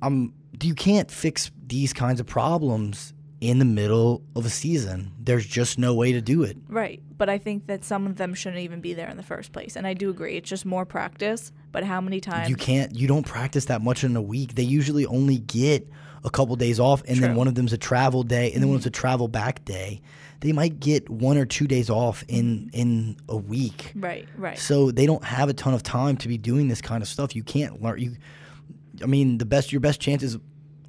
[0.03, 0.35] I'm.
[0.61, 5.13] You can't fix these kinds of problems in the middle of a season.
[5.19, 6.57] There's just no way to do it.
[6.69, 7.03] Right.
[7.19, 9.75] But I think that some of them shouldn't even be there in the first place.
[9.75, 10.37] And I do agree.
[10.37, 11.51] It's just more practice.
[11.73, 12.49] But how many times?
[12.49, 12.95] You can't.
[12.95, 14.55] You don't practice that much in a week.
[14.55, 15.89] They usually only get
[16.25, 18.83] a couple days off, and then one of them's a travel day, and then one's
[18.83, 18.89] mm-hmm.
[18.89, 20.01] a travel back day.
[20.41, 22.81] They might get one or two days off in mm-hmm.
[22.81, 23.93] in a week.
[23.97, 24.59] Right, right.
[24.59, 27.35] So they don't have a ton of time to be doing this kind of stuff.
[27.35, 27.99] You can't learn.
[27.99, 28.17] You,
[29.03, 30.39] I mean, the best your best chance is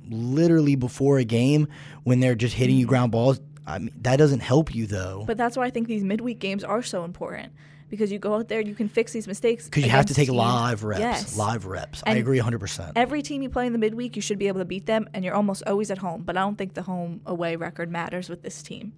[0.09, 1.67] literally before a game
[2.03, 2.89] when they're just hitting you mm.
[2.89, 3.39] ground balls.
[3.65, 6.63] I mean, that doesn't help you though, But that's why I think these midweek games
[6.63, 7.53] are so important
[7.89, 9.65] because you go out there, you can fix these mistakes.
[9.65, 10.99] because you have to take teams- live reps.
[10.99, 11.37] Yes.
[11.37, 12.01] Live reps.
[12.05, 12.59] I And agree 100.
[12.59, 15.07] percent Every team you play in the midweek, you should be able to beat them,
[15.13, 16.23] and you're almost always at home.
[16.23, 18.93] But I don't think the home away record matters with this team.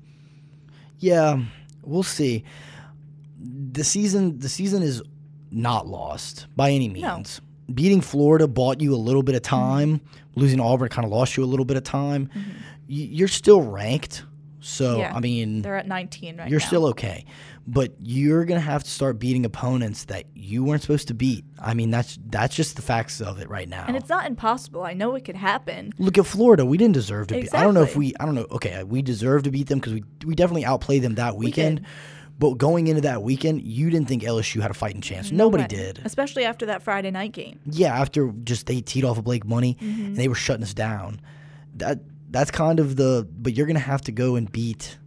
[0.97, 1.43] Yeah,
[1.83, 2.43] we'll see.
[3.39, 5.03] The season the season is
[5.51, 7.23] not lost by any No.
[7.73, 9.55] Beating Florida bought you a little bit of mm-hmm.
[9.55, 10.01] time.
[10.35, 12.27] Losing Auburn kind of lost you a little bit of time.
[12.27, 12.51] Mm-hmm.
[12.87, 14.23] Y- You're still ranked,
[14.59, 15.13] so Yeah.
[15.15, 16.49] I mean, They're at 19 right now.
[16.49, 16.65] you're now.
[16.65, 17.25] still okay.
[17.67, 21.45] But you're gonna have to start beating opponents that you weren't supposed to beat.
[21.59, 23.85] I mean, that's that's just the facts of it right now.
[23.87, 24.83] and it's not impossible.
[24.83, 25.91] I know it could happen.
[25.97, 26.63] Look at Florida.
[26.63, 27.55] We didn't deserve to beat.
[27.55, 28.13] I don't know if we.
[28.19, 28.45] I don't know.
[28.51, 31.77] Okay, we deserve to beat them because we we definitely outplayed them that weekend.
[31.77, 31.87] did.
[32.37, 35.31] But going into that weekend, you didn't think LSU had a fighting chance.
[35.31, 35.67] No Nobody way.
[35.67, 36.01] did.
[36.03, 37.59] Especially after that Friday night game.
[37.65, 40.05] Yeah, after just they teed off of Blake Money Mm-hmm.
[40.05, 41.21] and they were shutting us down.
[41.75, 43.25] That that's kind of the.
[43.37, 44.97] But you're gonna have to go and beat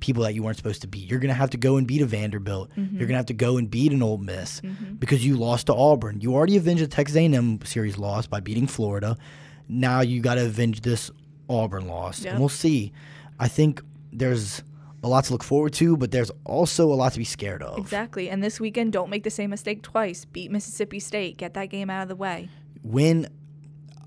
[0.00, 1.10] people that you weren't supposed to beat.
[1.10, 2.70] You're gonna have to go and beat a Vanderbilt.
[2.76, 2.98] Mm-hmm.
[2.98, 4.60] You're gonna have to go and beat an Ole Miss
[4.98, 6.20] because you lost to Auburn.
[6.20, 9.16] You already avenged the Texas A&M series loss by beating Florida.
[9.68, 11.10] Now you got to avenge this
[11.48, 12.30] Auburn loss, Yep.
[12.32, 12.92] and we'll see.
[13.40, 14.62] I think there's
[15.02, 17.78] a lot to look forward to, but there's also a lot to be scared of.
[17.78, 18.28] Exactly.
[18.30, 20.24] And this weekend, don't make the same mistake twice.
[20.24, 21.36] Beat Mississippi State.
[21.36, 22.48] Get that game out of the way.
[22.82, 23.28] Win.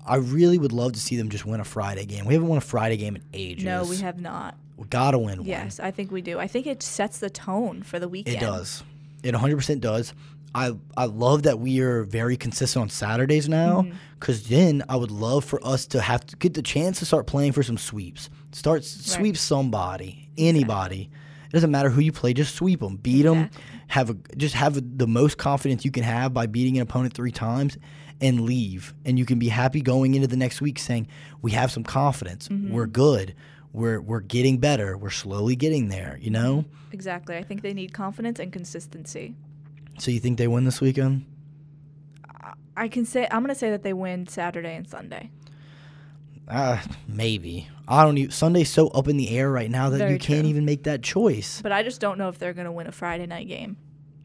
[0.06, 2.24] I really would love to see them just win a Friday game.
[2.26, 3.64] We haven't won a Friday game in ages.
[3.64, 4.56] No, we have not.
[4.76, 5.46] We gotta win one.
[5.46, 6.38] Yes, I think we do.
[6.40, 8.36] I think it sets the tone for the weekend.
[8.38, 8.82] It does.
[9.22, 10.12] It 100% does.
[10.54, 13.96] I I love that we are very consistent on Saturdays now Mm-hmm.
[14.18, 17.26] because then I would love for us to have to get the chance to start
[17.26, 18.28] playing for some sweeps.
[18.50, 21.10] Start sweep somebody, anybody.
[21.46, 23.44] It doesn't matter who you play, just sweep them, beat them.
[23.44, 23.64] Exactly.
[23.88, 27.32] Have a just have the most confidence you can have by beating an opponent three
[27.32, 27.76] times
[28.22, 31.08] and leave, and you can be happy going into the next week saying
[31.42, 32.48] we have some confidence.
[32.48, 32.72] Mm-hmm.
[32.72, 33.34] We're good.
[33.72, 34.96] We're we're getting better.
[34.96, 36.18] We're slowly getting there.
[36.22, 36.64] You know.
[36.92, 37.36] Exactly.
[37.36, 39.34] I think they need confidence and consistency.
[39.98, 41.26] So you think they win this weekend?
[42.76, 45.30] I can say I'm going to say that they win Saturday and Sunday.
[46.48, 47.68] Uh, maybe.
[47.88, 48.30] I don't even.
[48.30, 50.50] Sunday's so up in the air right now that Very you can't true.
[50.50, 51.60] even make that choice.
[51.62, 53.76] But I just don't know if they're going to win a Friday night game.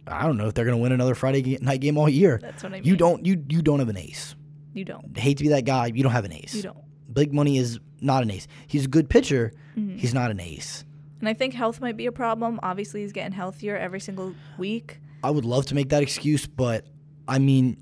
[0.09, 2.39] I don't know if they're gonna win another Friday night game all year.
[2.41, 2.85] That's what I mean.
[2.85, 3.25] You don't.
[3.25, 4.35] You you don't have an ace.
[4.73, 5.17] You don't.
[5.17, 5.87] Hate to be that guy.
[5.87, 6.53] You don't have an ace.
[6.53, 6.77] You don't.
[7.11, 8.47] Big money is not an ace.
[8.67, 9.51] He's a good pitcher.
[9.77, 9.97] Mm-hmm.
[9.97, 10.85] He's not an ace.
[11.19, 12.59] And I think health might be a problem.
[12.61, 14.99] Obviously, he's getting healthier every single week.
[15.23, 16.85] I would love to make that excuse, but
[17.27, 17.77] I mean,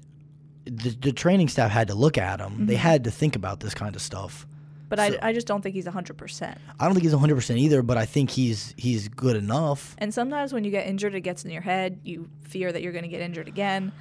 [0.66, 2.52] the, the training staff had to look at him.
[2.52, 2.66] Mm-hmm.
[2.66, 4.46] They had to think about this kind of stuff.
[4.88, 6.58] But I, I just don't think he's 100%.
[6.80, 9.96] I don't think he's 100 percent either, but I think he's he's good enough.
[9.98, 12.00] And sometimes when you get injured, it gets in your head.
[12.04, 13.92] You fear that you're going to get injured again.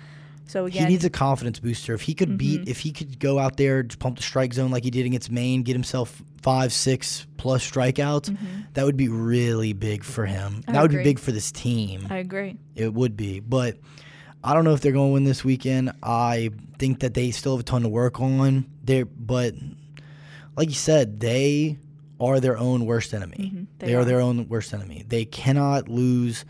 [0.47, 1.95] So again, He needs a confidence booster.
[1.95, 4.71] If he could beat, if he could go out there, just pump the strike zone
[4.71, 8.37] like he did against Maine, get himself five, six plus strikeouts,
[8.75, 10.63] that would be really big for him.
[10.69, 12.07] I that would be big for this team.
[12.11, 12.59] I agree.
[12.75, 13.79] It would be, but
[14.45, 15.93] I don't know if they're going to win this weekend.
[16.03, 18.67] I think that they still have a ton to work on.
[18.85, 19.55] There, but
[20.57, 21.79] like you said, they
[22.21, 23.37] are their own worst enemy.
[23.53, 23.65] Mm-hmm.
[23.79, 24.01] they They, are.
[24.01, 24.05] are.
[24.05, 25.05] their own worst enemy.
[25.09, 26.45] They cannot lose.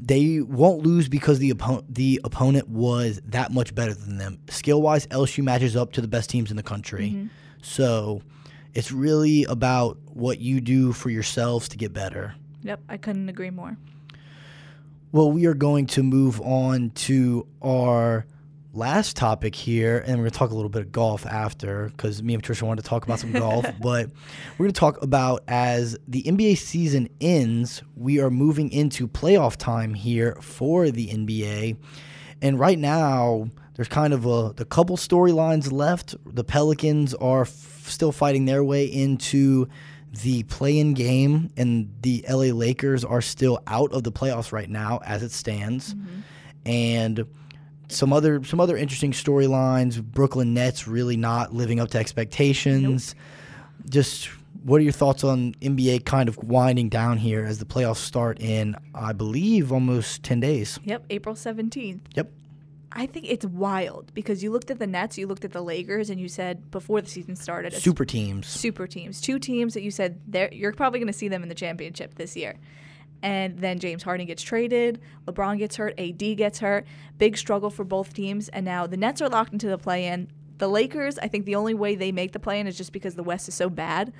[0.00, 4.38] They won't lose because the oppo- the opponent was that much better than them.
[4.48, 7.10] Skill wise, LSU matches up to the best teams in the country.
[7.10, 7.26] Mm-hmm.
[7.62, 8.22] So
[8.74, 12.34] it's really about what you do for yourselves to get better.
[12.62, 13.76] Yep, I couldn't agree more.
[15.10, 18.26] Well, we are going to move on to our
[18.74, 22.22] last topic here, and we're going to talk a little bit of golf after because
[22.22, 23.64] me and Patricia wanted to talk about some golf.
[23.80, 24.10] But
[24.58, 29.56] we're going to talk about as the NBA season ends, we are moving into playoff
[29.56, 31.78] time here for the NBA.
[32.42, 36.16] And right now, there's kind of a the couple storylines left.
[36.26, 39.68] The Pelicans are f- still fighting their way into
[40.22, 45.00] the play-in game, and the LA Lakers are still out of the playoffs right now,
[45.04, 45.94] as it stands.
[45.94, 46.20] Mm-hmm.
[46.66, 47.26] And
[47.88, 50.02] some other some other interesting storylines.
[50.02, 53.14] Brooklyn Nets really not living up to expectations.
[53.88, 54.28] Just
[54.64, 58.40] what are your thoughts on NBA kind of winding down here as the playoffs start
[58.40, 60.78] in, I believe, almost ten days?
[60.84, 62.00] Yep, April 17th.
[62.14, 62.30] Yep.
[62.92, 66.08] I think it's wild because you looked at the Nets, you looked at the Lakers,
[66.10, 68.46] and you said before the season started, Super teams.
[68.46, 71.48] super teams, two teams that you said they're, you're probably going to see them in
[71.48, 72.54] the championship this year.
[73.22, 76.86] And then James Harden gets traded, LeBron gets hurt, AD gets hurt.
[77.18, 78.48] Big struggle for both teams.
[78.50, 80.28] And now the Nets are locked into the play in.
[80.58, 83.16] The Lakers, I think the only way they make the play in is just because
[83.16, 84.12] the West is so bad.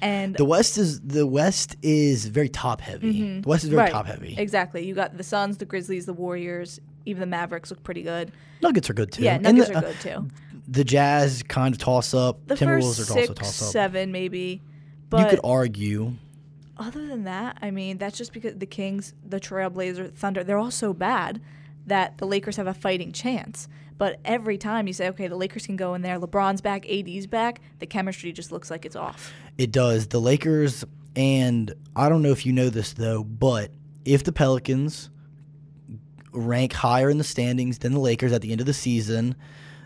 [0.00, 3.12] And The West is the West is very top heavy.
[3.12, 3.40] Mm-hmm.
[3.42, 3.92] The West is very Right.
[3.92, 4.36] top heavy.
[4.38, 4.86] Exactly.
[4.86, 8.32] You got the Suns, the Grizzlies, the Warriors, even the Mavericks look pretty good.
[8.62, 9.22] Nuggets are good too.
[9.22, 10.28] Yeah, Nuggets the, are uh, good too.
[10.68, 12.46] The Jazz kind of toss up.
[12.46, 13.72] The Timberwolves first are also six, toss up.
[13.72, 14.62] seven, maybe.
[15.16, 16.14] you could argue.
[16.76, 20.70] other than that, I mean, that's just because the Kings, the Trailblazers, Thunder, they're all
[20.70, 21.40] so bad
[21.86, 23.68] that the Lakers have a fighting chance.
[23.98, 27.26] But every time you say, okay, the Lakers can go in there, LeBron's back, AD's
[27.26, 29.32] back, the chemistry just looks like it's off.
[29.58, 30.06] It does.
[30.06, 30.84] The Lakers,
[31.16, 33.72] and I don't know if you know this though, but
[34.06, 35.10] if the Pelicans
[36.32, 39.34] rank higher in the standings than the Lakers at the end of the season,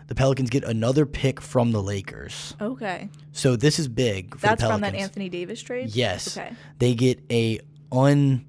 [0.07, 2.55] the Pelicans get another pick from the Lakers.
[2.61, 3.09] Okay.
[3.31, 5.89] So this is big for That's from that Anthony Davis trade?
[5.89, 6.37] Yes.
[6.37, 6.51] Okay.
[6.79, 7.59] They get a
[7.91, 8.45] un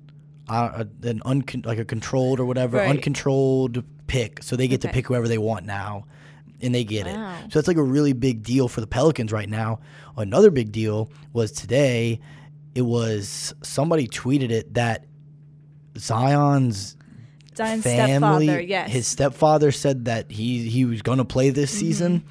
[0.48, 2.90] uh, an uncon- like a controlled or whatever Right.
[2.90, 4.42] uncontrolled pick.
[4.42, 6.04] So they get to pick whoever they want now.
[6.62, 7.36] And they get Wow.
[7.44, 7.52] it.
[7.52, 9.80] So it's like a really big deal for the Pelicans right now.
[10.16, 12.20] Another big deal was today.
[12.74, 15.04] It was somebody tweeted it that
[15.98, 16.96] Zion's
[17.56, 18.90] Zion's family, stepfather, yes.
[18.90, 21.80] his stepfather said that he he was going to play this Mm-hmm.
[21.80, 22.24] season.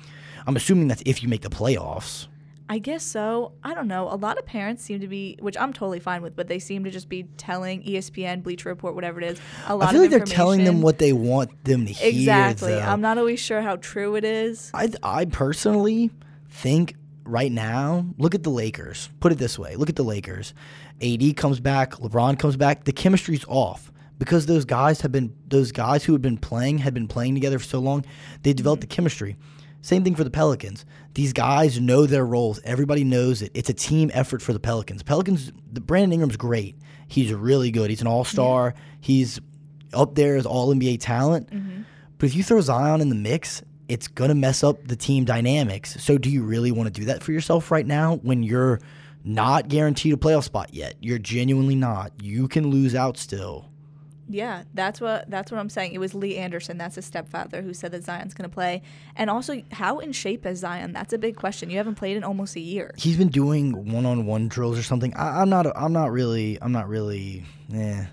[0.47, 2.27] I'm assuming that's if you make the playoffs.
[2.67, 3.51] I guess so.
[3.63, 4.07] I don't know.
[4.11, 6.83] A lot of parents seem to be, which I'm totally fine with, but they seem
[6.85, 10.09] to just be telling ESPN, Bleacher Report, whatever it is, a lot I feel like
[10.09, 12.09] they're telling them what they want them to hear.
[12.09, 12.73] Exactly.
[12.73, 14.71] I'm not always sure how true it is.
[14.73, 16.09] I I personally
[16.49, 19.09] think right now, look at the Lakers.
[19.19, 20.55] Put it this way: look at the Lakers.
[21.03, 22.85] AD comes back, LeBron comes back.
[22.85, 26.93] The chemistry's off because those guys have been those guys who have been playing had
[26.93, 28.05] been playing together for so long.
[28.43, 28.95] They developed the mm-hmm.
[28.95, 29.35] chemistry.
[29.81, 30.83] Same thing for the Pelicans.
[31.13, 32.59] These guys know their roles.
[32.63, 33.51] Everybody knows it.
[33.53, 35.03] It's a team effort for the Pelicans.
[35.03, 36.75] Pelicans, the Brandon Ingram's great.
[37.07, 37.91] He's really good.
[37.91, 38.73] He's an all star.
[38.99, 39.39] He's
[39.93, 41.51] up there as all NBA talent.
[41.51, 41.83] Mm-hmm.
[42.17, 45.25] But if you throw Zion in the mix, it's going to mess up the team
[45.25, 46.01] dynamics.
[46.03, 48.79] So, do you really want to do that for yourself right now when you're
[49.23, 50.95] not guaranteed a playoff spot yet?
[50.99, 52.11] You're genuinely not.
[52.21, 53.69] You can lose out still.
[54.27, 55.93] Yeah, that's what that's what I'm saying.
[55.93, 58.81] It was Lee Anderson, that's his stepfather, who said that Zion's going to play.
[59.15, 60.93] And also, how in shape is Zion?
[60.93, 61.69] That's a big question.
[61.69, 62.95] You haven't played in almost a year.
[62.97, 65.13] He's been doing one-on-one drills or something.
[65.15, 65.67] I, I'm not.
[65.77, 66.57] I'm not really.
[66.61, 67.45] I'm not really.
[67.73, 68.05] Eh.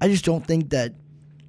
[0.00, 0.94] I just don't think that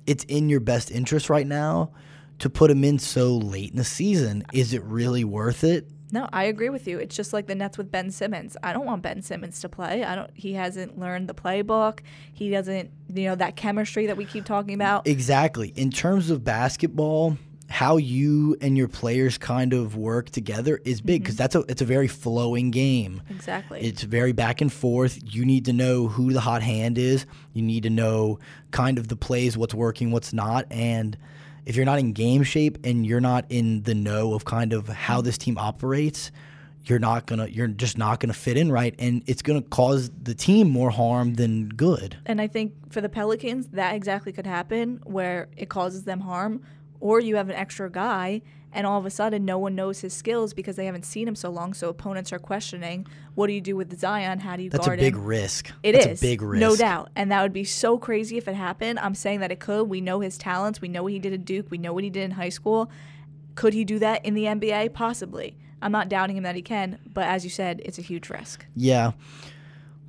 [0.06, 1.91] it's in your best interest right now
[2.39, 4.45] to put him in so late in the season.
[4.54, 5.89] Is it really worth it?
[6.12, 7.00] No, I agree with you.
[7.00, 8.56] It's just like the Nets with Ben Simmons.
[8.63, 10.04] I don't want Ben Simmons to play.
[10.04, 10.30] I don't.
[10.34, 12.00] He hasn't learned the playbook.
[12.32, 12.91] He doesn't.
[13.13, 15.08] You know that chemistry that we keep talking about.
[15.08, 15.74] Exactly.
[15.76, 17.38] In terms of basketball,
[17.70, 21.24] how you and your players kind of work together is big mm-hmm.
[21.24, 23.22] because that's a it's a very flowing game.
[23.30, 23.82] Exactly.
[23.82, 25.20] It's very back and forth.
[25.24, 27.26] You need to know who the hot hand is.
[27.54, 28.39] You need to know
[28.72, 31.18] kind of the plays, what's working, what's not, and
[31.65, 34.88] if you're not in game shape and you're not in the know of kind of
[34.88, 36.32] how this team operates,
[36.86, 40.36] you're not gonna you're just not gonna fit in right, and it's gonna cause the
[40.36, 42.17] team more harm than good.
[42.25, 46.62] And I think for the Pelicans, that exactly could happen where it causes them harm,
[46.99, 48.41] or you have an extra guy,
[48.75, 51.35] and all of a sudden no one knows his skills because they haven't seen him
[51.35, 51.73] so long.
[51.73, 54.39] So opponents are questioning, what do you do with Zion?
[54.39, 55.25] How do you guard it?" That's a big him?
[55.25, 55.71] risk.
[55.81, 56.61] It That's is a big risk.
[56.61, 58.99] no doubt, and that would be so crazy if it happened.
[58.99, 59.83] I'm saying that it could.
[59.89, 60.81] We know his talents.
[60.81, 61.71] We know what he did at Duke.
[61.71, 62.91] We know what he did in high school.
[63.55, 64.93] Could he do that in the NBA?
[64.93, 65.57] Possibly.
[65.81, 68.65] I'm not doubting him that he can, but as you said, it's a huge risk.
[68.75, 69.11] Yeah.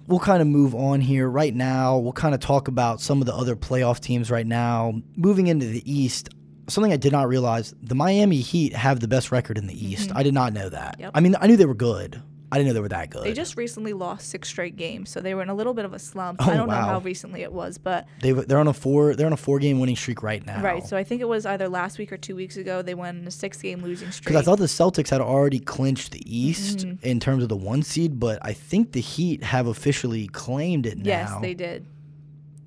[0.09, 1.99] We'll kind of move on here right now.
[1.99, 5.03] We'll kind of talk about some of the other playoff teams right now.
[5.17, 6.29] Moving into the East,
[6.69, 10.11] something I did not realize the Miami Heat have the best record in the East.
[10.15, 10.95] I did not know that.
[10.95, 11.03] Mm-hmm.
[11.03, 11.11] Yep.
[11.15, 12.23] I mean, I knew they were good.
[12.53, 13.25] I didn't know they were that good.
[13.25, 15.93] They just recently lost six straight games, so they were in a little bit of
[15.93, 16.39] a slump.
[16.41, 19.27] Oh, I don't know how recently it was, but they they're on a four they're
[19.27, 20.63] on a four game winning streak right now.
[20.63, 20.87] right.
[20.87, 23.33] So I think it was either last week or two weeks ago they went a
[23.33, 24.27] six game losing streak.
[24.27, 27.05] because I thought the Celtics had already clinched the East Mm-hmm.
[27.05, 30.99] in terms of the one seed, but I think the Heat have officially claimed it
[30.99, 31.05] now.
[31.05, 31.85] yes, they did.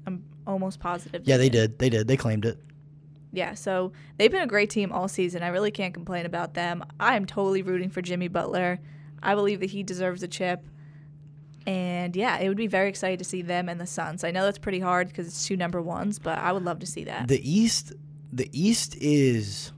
[0.05, 1.21] I'm almost positive.
[1.25, 1.79] Yeah, they did.
[1.79, 2.07] They did.
[2.09, 2.59] They claimed it.
[3.31, 5.43] Yeah, so they've been a great team all season.
[5.43, 6.83] I really can't complain about them.
[6.99, 8.79] I am totally rooting for Jimmy Butler.
[9.21, 10.65] I believe that he deserves a chip.
[11.67, 14.23] And yeah, it would be very exciting to see them and the Suns.
[14.23, 16.87] I know that's pretty hard because it's two number ones, but I would love to
[16.87, 17.27] see that.
[17.27, 17.93] The East,
[18.33, 19.71] the East is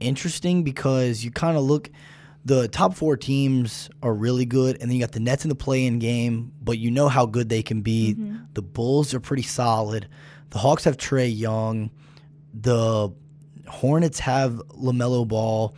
[0.00, 1.90] interesting because you kind of look.
[2.42, 5.54] The top four teams are really good, and then you got the Nets in the
[5.54, 8.14] play-in game, but you know how good they can be.
[8.14, 8.36] Mm-hmm.
[8.54, 10.08] The Bulls are pretty solid.
[10.48, 11.90] The Hawks have Trae Young.
[12.54, 13.10] The
[13.68, 15.74] Hornets have Lamelo Ball.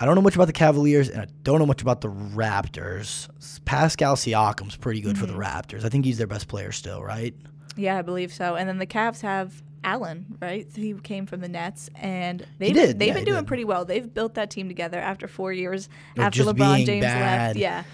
[0.00, 3.28] I don't know much about the Cavaliers, and I don't know much about the Raptors.
[3.64, 5.42] Pascal Siakam's pretty good for the mm-hmm.
[5.42, 5.84] Raptors.
[5.84, 7.34] I think he's their best player still, right?
[7.76, 8.54] yeah, I believe so.
[8.56, 10.66] And then the Cavs have Allen, right?
[10.74, 13.46] He came from the Nets, and they've did, they've yeah, been doing did.
[13.46, 13.84] pretty well.
[13.84, 17.48] They've built that team together after four years Of after LeBron James bad.
[17.48, 17.58] left.
[17.58, 17.84] Yeah,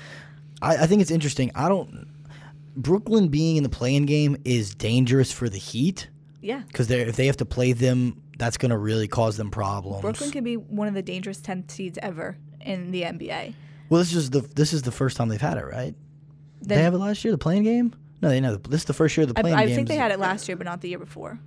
[0.61, 1.51] I, I think it's interesting.
[1.55, 2.09] I don't.
[2.77, 6.09] Brooklyn being in the play-in game is dangerous for the Heat
[6.40, 6.62] yeah.
[6.66, 10.03] because if they have to play them, that's going to really cause them problems.
[10.03, 13.55] Brooklyn can be one of the dangerous 10 seeds ever in the NBA.
[13.88, 15.94] well, this is the this is the first time they've had it, right?
[16.61, 17.94] they have it last year, the play-in game.
[18.20, 19.77] No, they know this is the first year of the I, playing I game.
[19.77, 21.38] think they had it last year, but not the year before.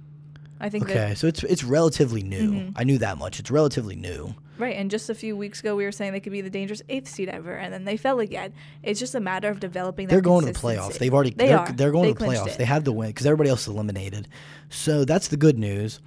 [0.62, 2.52] I think that Okay, so it's it's relatively new.
[2.52, 2.69] Mm-hmm.
[2.78, 3.39] I knew that much.
[3.39, 4.36] It's relatively new.
[4.60, 4.76] right.
[4.78, 7.10] And just a few weeks ago, we were saying they could be the dangerous eighth
[7.10, 8.54] seed ever, and then they fell again.
[8.84, 10.08] It's just a matter of developing.
[10.08, 10.97] That They're going to the playoffs.
[11.00, 11.71] They've already They are are.
[11.74, 12.47] they're going They to the playoffs.
[12.54, 12.58] it.
[12.60, 14.28] They have the win because everybody else is eliminated.
[14.69, 16.00] So that's the good news.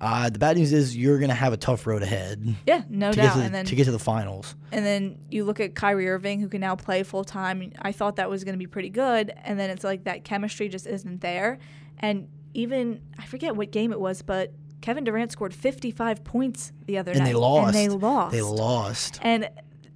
[0.00, 3.10] Uh, the bad news is you're going to have a tough road ahead Yeah, no
[3.10, 3.32] to get doubt.
[3.34, 4.54] to the, and then to get to the finals.
[4.70, 7.72] and then you look at Kyrie Irving, who can now play full time.
[7.80, 10.68] I thought that was going to be pretty good, and then it's like that chemistry
[10.68, 11.58] just isn't there.
[12.00, 16.98] And even I forget what game it was, but Kevin Durant scored 55 points the
[16.98, 17.66] other And night, they lost.
[17.66, 18.32] And they lost.
[18.32, 19.18] They lost.
[19.22, 19.48] And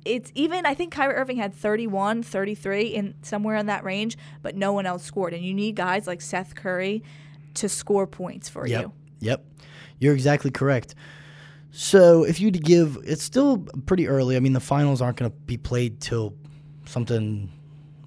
[0.04, 4.56] it's even, I think Kyrie Irving had 31, 33 in somewhere in that range, but
[4.56, 5.34] no one else scored.
[5.34, 7.02] And you need guys like Seth Curry
[7.54, 8.80] to score points for Yep.
[8.82, 8.92] you.
[9.20, 9.44] Yep.
[9.98, 10.94] You're exactly correct.
[11.70, 14.36] So if you'd give, it's still pretty early.
[14.36, 16.34] I mean, the finals aren't going to be played till
[16.86, 17.50] something,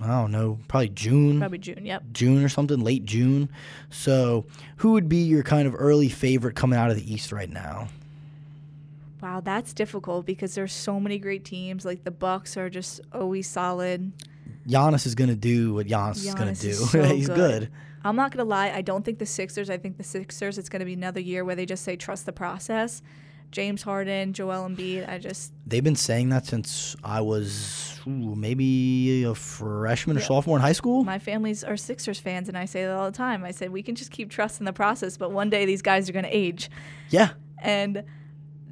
[0.04, 1.40] I don't know, probably June.
[1.40, 1.86] Probably June.
[1.86, 2.04] Yep.
[2.14, 3.50] June or something, late June.
[3.90, 4.46] So,
[4.78, 7.90] who would be your kind of early favorite coming out of the East right now?
[9.22, 11.86] Wow, that's difficult because there's so many great teams.
[11.86, 14.12] Like the Bucks are just always solid.
[14.68, 16.74] Giannis is going to do what Giannis, is going to do.
[16.74, 17.70] so He's good.
[18.04, 18.72] I'm not gonna lie.
[18.72, 19.70] I don't think the Sixers.
[19.70, 20.58] I think the Sixers.
[20.58, 23.02] It's gonna be another year where they just say trust the process,
[23.52, 25.10] James Harden, Joel Embiid.
[25.10, 30.58] I just They've been saying that since I was ooh, maybe a freshman or sophomore
[30.58, 31.04] in high school.
[31.04, 33.44] my families are Sixers fans, and I say that all the time.
[33.44, 36.14] I said we can just keep trusting the process, but one day these guys are
[36.14, 36.70] going to age,
[37.10, 38.04] yeah, and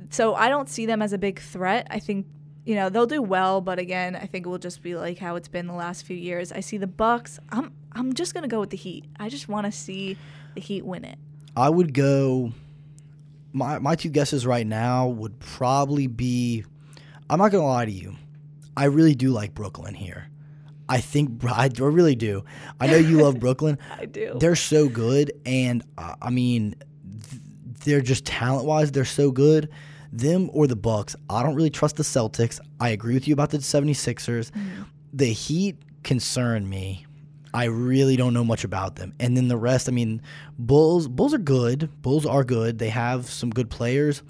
[0.10, 1.88] so I don't see them as a big threat.
[1.90, 2.26] I think
[2.66, 5.36] you know they'll do well, but again, I think it will just be like how
[5.36, 6.52] it's been the last few years.
[6.52, 7.40] I see the Bucks.
[7.50, 9.06] I'm I'm just going to go with the Heat.
[9.20, 10.18] I just want to see
[10.56, 11.18] the Heat win it.
[11.56, 12.54] I would go.
[13.52, 16.64] My my two guesses right now would probably be.
[17.30, 18.16] I'm not gonna lie to you.
[18.76, 20.30] I really do like Brooklyn here.
[20.88, 22.44] I think I really do.
[22.80, 23.78] I know you love Brooklyn.
[23.98, 24.36] I do.
[24.40, 26.76] They're so good, and uh, I mean,
[27.30, 27.42] th-
[27.84, 29.70] they're just talent wise, they're so good.
[30.12, 31.16] Them or the Bucks.
[31.30, 32.60] I don't really trust the Celtics.
[32.80, 34.50] I agree with you about the 76ers.
[35.14, 37.06] The Heat concern me.
[37.54, 39.14] I really don't know much about them.
[39.20, 40.22] And then the rest, I mean,
[40.58, 41.08] Bulls.
[41.08, 41.90] Bulls are good.
[42.02, 42.80] Bulls are good.
[42.80, 44.22] They have some good players.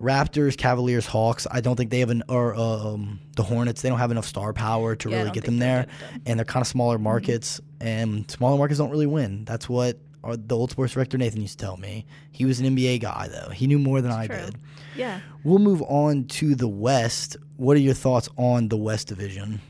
[0.00, 1.46] Raptors, Cavaliers, Hawks.
[1.50, 3.80] I don't think they have an or um, the Hornets.
[3.82, 5.86] They don't have enough star power to Yeah, really get them there,
[6.26, 7.60] and they're kind of smaller markets.
[7.80, 9.44] And smaller markets don't really win.
[9.46, 12.04] That's what our, the old sports director Nathan used to tell me.
[12.30, 13.50] He was an NBA guy though.
[13.50, 14.36] He knew more than I True.
[14.36, 14.56] did.
[14.96, 15.20] Yeah.
[15.44, 17.36] We'll move on to the West.
[17.56, 19.62] What are your thoughts on the West Division?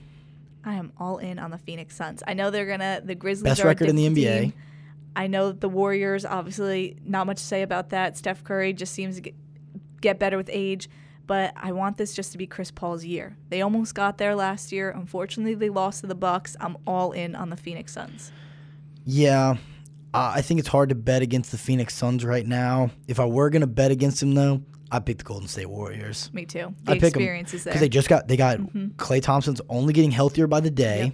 [0.66, 2.24] I am all in on the Phoenix Suns.
[2.26, 4.40] I know they're gonna the Grizzlies Best are record in the NBA.
[4.40, 4.52] team.
[5.14, 6.26] I know the Warriors.
[6.26, 8.18] Obviously, not much to say about that.
[8.18, 9.34] Steph Curry just seems to get,
[10.00, 10.90] get better with age,
[11.26, 13.36] but I want this just to be Chris Paul's year.
[13.48, 14.90] They almost got there last year.
[14.90, 16.56] Unfortunately, they lost to the Bucks.
[16.60, 18.32] I'm all in on the Phoenix Suns.
[19.04, 19.56] Yeah,
[20.12, 22.90] uh, I think it's hard to bet against the Phoenix Suns right now.
[23.06, 24.62] If I were gonna bet against them though,
[24.96, 26.30] I'd pick the Golden State Warriors.
[26.32, 26.74] Me too.
[26.84, 27.72] The 'em experience is there.
[27.72, 28.88] because they just got they got mm-hmm.
[28.96, 31.04] Klay Thompson's only getting healthier by the day.
[31.04, 31.12] Yep.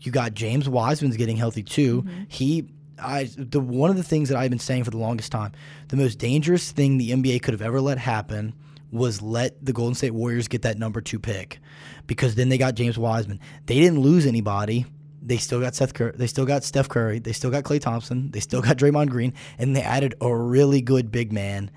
[0.00, 2.02] You got James Wiseman's getting healthy too.
[2.02, 2.22] Mm-hmm.
[2.28, 2.68] He,
[3.02, 5.52] I, the one of the things that I've been saying for the longest time,
[5.88, 8.54] the most dangerous thing the NBA could have ever let happen
[8.90, 11.58] was let the Golden State Warriors get that number two pick,
[12.06, 13.40] because then they got James Wiseman.
[13.66, 14.86] They didn't lose anybody.
[15.20, 17.18] They still got Seth Cur- They still got Steph Curry.
[17.18, 18.30] They still got Clay Thompson.
[18.30, 21.70] They still got Draymond Green, and they added a really good big man.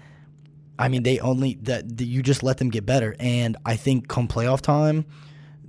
[0.81, 4.27] I mean, they only that you just let them get better, and I think come
[4.27, 5.05] playoff time,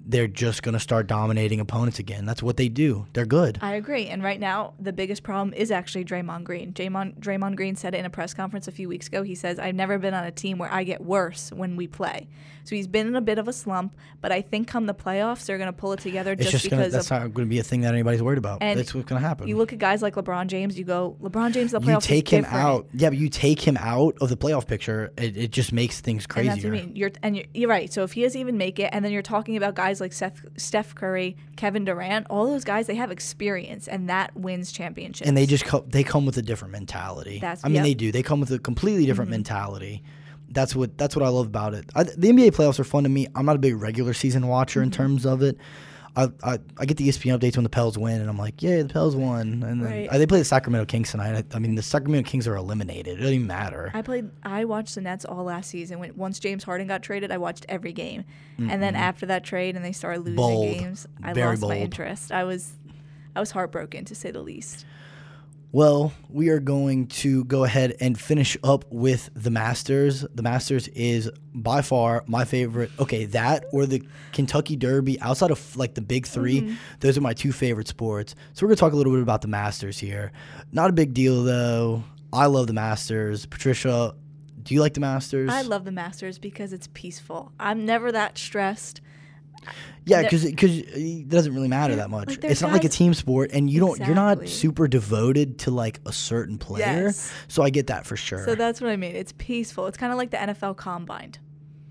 [0.04, 2.24] they're just gonna start dominating opponents again.
[2.24, 3.06] That's what they do.
[3.12, 3.58] They're good.
[3.60, 4.06] I agree.
[4.06, 6.72] And right now, the biggest problem is actually Draymond Green.
[6.72, 9.22] Draymond, Draymond Green said it in a press conference a few weeks ago.
[9.22, 12.28] He says, I've never been on a team where I get worse when we play.
[12.64, 15.46] So he's been in a bit of a slump, but I think come the playoffs,
[15.46, 16.82] they're going to pull it together It's just, just gonna.
[16.82, 18.58] because That's not going to be a thing that anybody's worried about.
[18.62, 19.48] And That's what's going to happen.
[19.48, 21.98] You look at guys like LeBron James, you go, LeBron James, the You playoffs.
[21.98, 22.64] is take him different.
[22.64, 22.86] out.
[22.94, 25.12] Yeah, but you take him out of the playoff picture.
[25.18, 26.52] It, it just makes things And crazier.
[26.52, 26.96] that's what I mean.
[26.96, 27.92] You're and you're, you're right.
[27.92, 30.44] So if he doesn't even make it, and then you're talking about guys like Seth,
[30.56, 35.26] Steph Curry, Kevin Durant, all those guys, they have experience, and that wins championships.
[35.28, 37.38] and they just co- they come with a different mentality.
[37.40, 37.80] That's- I mean, yep.
[37.82, 37.88] Mm-hmm.
[37.88, 38.12] they do.
[38.12, 40.02] They come with a completely different mentality.
[40.52, 41.86] That's what that's what I love about it.
[41.94, 43.26] I, the NBA playoffs are fun to me.
[43.34, 45.02] I'm not a big regular season watcher in Mm-hmm.
[45.02, 45.56] terms of it.
[46.14, 48.82] I, I, I get the ESPN updates when the Pels win, and I'm like, yeah,
[48.82, 49.40] the Pels won.
[49.40, 50.10] And then Right.
[50.10, 51.42] they play the Sacramento Kings tonight.
[51.52, 53.14] I, I mean, the Sacramento Kings are eliminated.
[53.14, 53.90] It doesn't even matter.
[53.94, 54.28] I played.
[54.42, 55.98] I watched the Nets all last season.
[56.00, 58.24] When once James Harden got traded, I watched every game,
[58.58, 60.78] and then after that trade and they started losing Bold.
[60.78, 62.30] games, I Very lost my interest.
[62.30, 62.72] I was,
[63.34, 64.84] I was heartbroken to say the least.
[65.74, 70.20] Well, we are going to go ahead and finish up with the Masters.
[70.34, 72.90] The Masters is by far my favorite.
[72.98, 75.18] Okay, that or the Kentucky Derby.
[75.22, 76.74] Outside of like the big 3 mm-hmm.
[77.00, 78.34] those are my two favorite sports.
[78.52, 80.32] So we're gonna talk a little bit about the Masters here.
[80.72, 82.04] Not a big deal though.
[82.34, 83.46] I love the Masters.
[83.46, 84.14] Patricia,
[84.62, 85.50] do you like the Masters?
[85.50, 87.50] I love the Masters because it's peaceful.
[87.58, 89.00] I'm never that stressed.
[90.04, 92.28] Yeah, There- because it uh, doesn't really matter that much.
[92.28, 94.00] like, it's not like a team sport, and you don't.
[94.00, 97.04] You're not super devoted to like a certain player.
[97.04, 97.32] Yes.
[97.48, 98.44] So I get that for sure.
[98.44, 99.14] So that's what I mean.
[99.14, 99.86] It's peaceful.
[99.86, 101.32] It's kind of like the NFL Combine.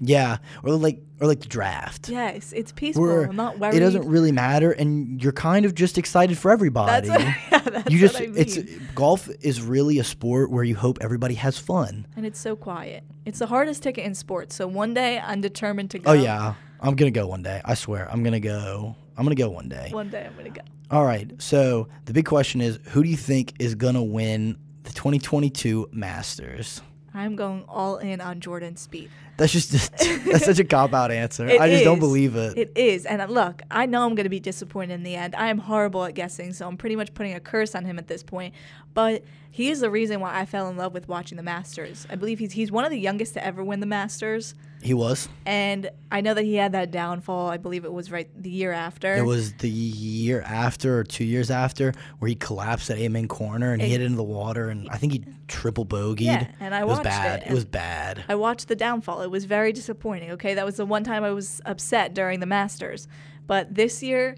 [0.03, 2.09] Yeah, or like or like the draft.
[2.09, 3.03] Yes, it's peaceful.
[3.03, 3.75] Where not worried.
[3.75, 7.07] it doesn't really matter, and you're kind of just excited for everybody.
[7.07, 7.09] That's
[7.51, 8.37] what, yeah, that's you just what I mean.
[8.37, 8.57] it's
[8.95, 12.07] golf is really a sport where you hope everybody has fun.
[12.15, 13.03] and it's so quiet.
[13.25, 14.55] It's the hardest ticket in sports.
[14.55, 16.09] So one day I'm determined to go.
[16.11, 17.61] Oh yeah, I'm gonna go one day.
[17.63, 18.95] I swear, I'm gonna go.
[19.15, 19.89] I'm gonna go one day.
[19.91, 20.61] One day I'm gonna go.
[20.89, 21.31] All right.
[21.39, 26.81] So the big question is, who do you think is gonna win the 2022 Masters?
[27.13, 29.09] I'm going all in on Jordan Spieth.
[29.37, 29.71] That's just
[30.25, 31.47] that's such a cop out answer.
[31.47, 32.57] It I just don't believe it.
[32.57, 33.05] It is.
[33.05, 35.35] And uh, look, I know I'm going to be disappointed in the end.
[35.35, 38.07] I am horrible at guessing, so I'm pretty much putting a curse on him at
[38.07, 38.53] this point.
[38.93, 42.07] But he is the reason why I fell in love with watching the Masters.
[42.09, 44.55] I believe he's he's one of the youngest to ever win the Masters.
[44.81, 45.29] He was.
[45.45, 47.49] And I know that he had that downfall.
[47.49, 49.15] I believe it was right the year after.
[49.15, 53.73] It was the year after or two years after where he collapsed at Amen Corner
[53.73, 56.21] and he hit into the water and I think he triple bogeyed.
[56.21, 57.43] Yeah, and I it was bad.
[57.43, 58.23] it, It was bad.
[58.27, 59.21] I watched the downfall.
[59.21, 60.31] It was very disappointing.
[60.31, 63.07] Okay, that was the one time I was upset during the Masters.
[63.45, 64.35] But this year,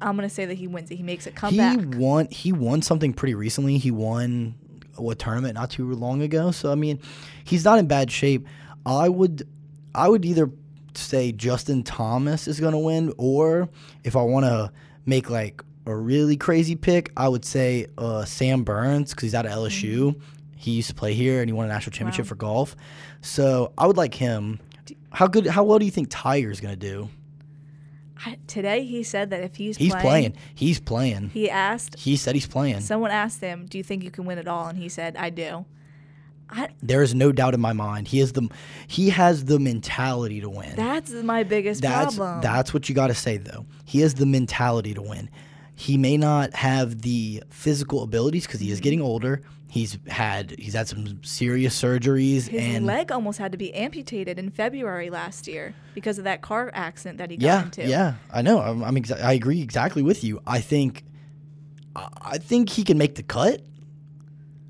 [0.00, 0.96] I'm gonna say that he wins it.
[0.96, 2.28] He makes a He won.
[2.30, 3.78] He won something pretty recently.
[3.78, 4.56] He won
[4.98, 6.50] a tournament not too long ago.
[6.50, 7.00] So I mean,
[7.44, 8.46] he's not in bad shape.
[8.86, 9.46] I would,
[9.94, 10.50] I would either
[10.94, 13.68] say Justin Thomas is going to win, or
[14.04, 14.72] if I want to
[15.04, 19.44] make like a really crazy pick, I would say uh, Sam Burns because he's out
[19.44, 20.18] of LSU.
[20.56, 22.28] He used to play here and he won a national championship Wow.
[22.30, 22.76] for golf.
[23.20, 24.58] So I would like him.
[25.12, 25.46] How good?
[25.46, 27.08] How well do you think Tiger's going to do?
[28.24, 30.36] I, today he said that if he's He's playing, playing.
[30.54, 31.28] He's playing.
[31.30, 32.80] he asked He said he's playing.
[32.80, 35.28] someone asked him, "Do you think you can win it all?" And he said, "I
[35.30, 35.66] do."
[36.48, 38.08] I, There is no doubt in my mind.
[38.08, 38.48] He is the
[38.86, 40.74] he has the mentality to win.
[40.76, 42.40] that's my biggest that's problem.
[42.40, 43.66] that's what you got to say though.
[43.84, 45.28] He has the mentality to win.
[45.74, 48.72] He may not have the physical abilities because he Mm-hmm.
[48.74, 49.42] is getting older.
[49.68, 54.38] He's had he's had some serious surgeries His and leg almost had to be amputated
[54.38, 57.86] in February last year because of that car accident that he got yeah into.
[57.88, 60.40] yeah I know I'm, I'm exa- I agree exactly with you.
[60.46, 61.02] I think
[61.94, 63.62] I think he can make the cut.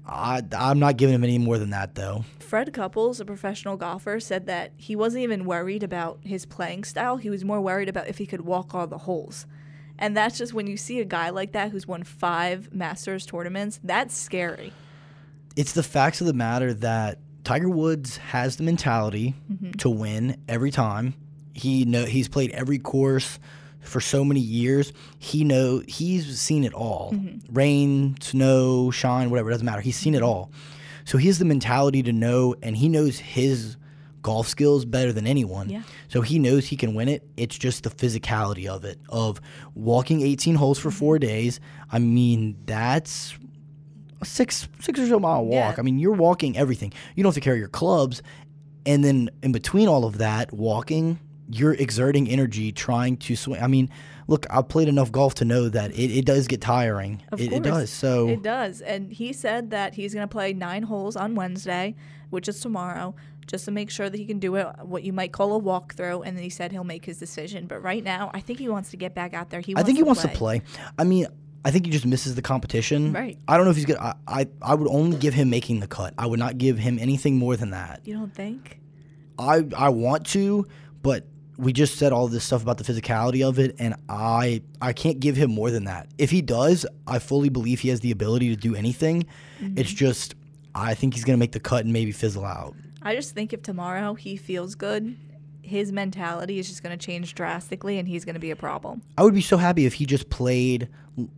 [0.09, 2.25] I I'm not giving him any more than that though.
[2.39, 7.17] Fred Couples, a professional golfer, said that he wasn't even worried about his playing style.
[7.17, 9.47] He was more worried about if he could walk all the holes.
[9.99, 13.81] And that's just when you see a guy like that who's won five Masters tournaments,
[13.83, 14.73] that's scary.
[15.57, 19.71] it's the facts of the matter that Tiger Woods has the mentality Mm-hmm.
[19.73, 21.15] to win every time.
[21.55, 23.39] He know he's played every course
[23.87, 24.93] for so many years.
[25.19, 27.13] He know he's seen it all.
[27.15, 27.55] Mm-hmm.
[27.55, 29.81] Rain, snow, shine, whatever, it doesn't matter.
[29.81, 30.51] He's seen it all.
[31.05, 33.77] So he has the mentality to know and he knows his
[34.23, 35.69] golf skills better than anyone.
[35.71, 35.83] Yeah.
[36.09, 37.23] So he knows he can win it.
[37.37, 39.41] It's just the physicality of it of
[39.77, 41.27] walking 18 holes for 4 Mm-hmm.
[41.29, 41.61] days.
[41.93, 43.37] I mean, that's
[44.21, 45.77] a six six or so mile walk.
[45.77, 45.81] Yeah.
[45.81, 46.93] I mean, you're walking everything.
[47.15, 48.23] You don't have to carry your clubs,
[48.85, 51.19] and then in between all of that, walking,
[51.49, 53.63] you're exerting energy trying to swing.
[53.63, 53.89] I mean,
[54.27, 57.23] look, I've played enough golf to know that it, it does get tiring.
[57.31, 57.59] Of it, course.
[57.59, 57.91] it does.
[57.91, 58.81] So It does.
[58.81, 61.95] And he said that he's going to play nine holes on Wednesday,
[62.31, 63.15] which is tomorrow,
[63.47, 66.27] just to make sure that he can do it, what you might call a walkthrough.
[66.27, 67.67] And then he said he'll make his decision.
[67.67, 69.61] But right now, I think he wants to get back out there.
[69.61, 70.31] He I think he wants play.
[70.33, 70.63] to play.
[70.99, 71.27] I mean.
[71.65, 73.13] I think he just misses the competition.
[73.13, 73.39] Right.
[73.49, 73.97] I don't know if he's good.
[73.97, 76.15] I, I I would only give him making the cut.
[76.17, 78.03] I would not give him anything more than that.
[78.05, 78.79] You don't think?
[79.37, 80.65] I I want to,
[81.03, 81.27] but
[81.59, 85.21] we just said all this stuff about the physicality of it, and I I can't
[85.21, 86.09] give him more than that.
[86.19, 89.25] If he does, I fully believe he has the ability to do anything.
[89.61, 89.79] Mm-hmm.
[89.79, 90.35] It's just
[90.75, 92.75] I think he's gonna make the cut and maybe fizzle out.
[93.03, 95.17] I just think if tomorrow he feels good,
[95.67, 99.03] his mentality is just going to change drastically and he's going to be a problem.
[99.19, 100.89] I would be so happy if he just played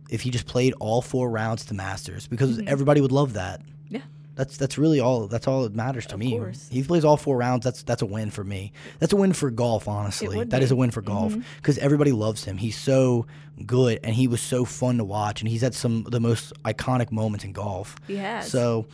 [0.09, 2.67] if he just played all four rounds to Masters because mm-hmm.
[2.67, 3.61] everybody would love that.
[3.87, 4.01] Yeah.
[4.39, 5.27] That's that's really all.
[5.27, 6.31] That's all that matters to Of me.
[6.31, 6.69] course.
[6.71, 7.65] He plays all four rounds.
[7.65, 8.71] That's that's a win for me.
[8.99, 9.85] That's a win for golf.
[9.85, 10.75] Honestly, that is be.
[10.75, 11.41] a win for golf mm-hmm.
[11.57, 12.55] because everybody loves him.
[12.55, 13.25] He's so
[13.65, 15.41] good and he was so fun to watch.
[15.41, 17.97] And he's had some of the most iconic moments in golf.
[18.07, 18.49] He has.
[18.49, 18.85] So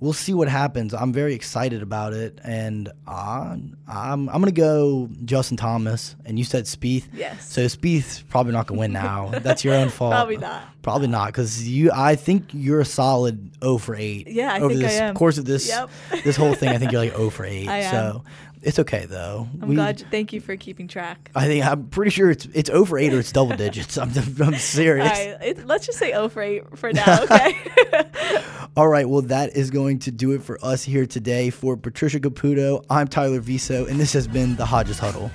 [0.00, 0.92] we'll see what happens.
[0.94, 6.16] I'm very excited about it, and uh, I'm I'm gonna go Justin Thomas.
[6.24, 7.06] And you said Spieth.
[7.12, 7.50] Yes.
[7.52, 9.28] So Spieth's probably not gonna win now.
[9.42, 10.12] That's your own fault.
[10.12, 10.62] Probably not.
[10.82, 11.90] Probably not, because you.
[11.94, 14.28] I think you're a solid 0 for 8.
[14.28, 15.14] Yeah, I over think I this am.
[15.14, 15.90] course of this Yep.
[16.24, 16.70] this whole thing.
[16.70, 17.68] I think you're like 0 for 8.
[17.68, 18.22] I am.
[18.62, 19.48] It's okay though.
[19.62, 20.00] I'm glad.
[20.00, 21.30] You, Thank you for keeping track.
[21.34, 23.96] I think I'm pretty sure it's it's over 8 or it's double digits.
[23.96, 24.10] I'm
[24.42, 25.08] I'm serious.
[25.08, 27.56] All right, it, let's just say over 8 for now, okay?
[28.76, 31.50] All right, well, that is going to do it for us here today.
[31.50, 35.30] For Patricia Caputo, I'm Tyler Viso, and this has been the Hodges Huddle.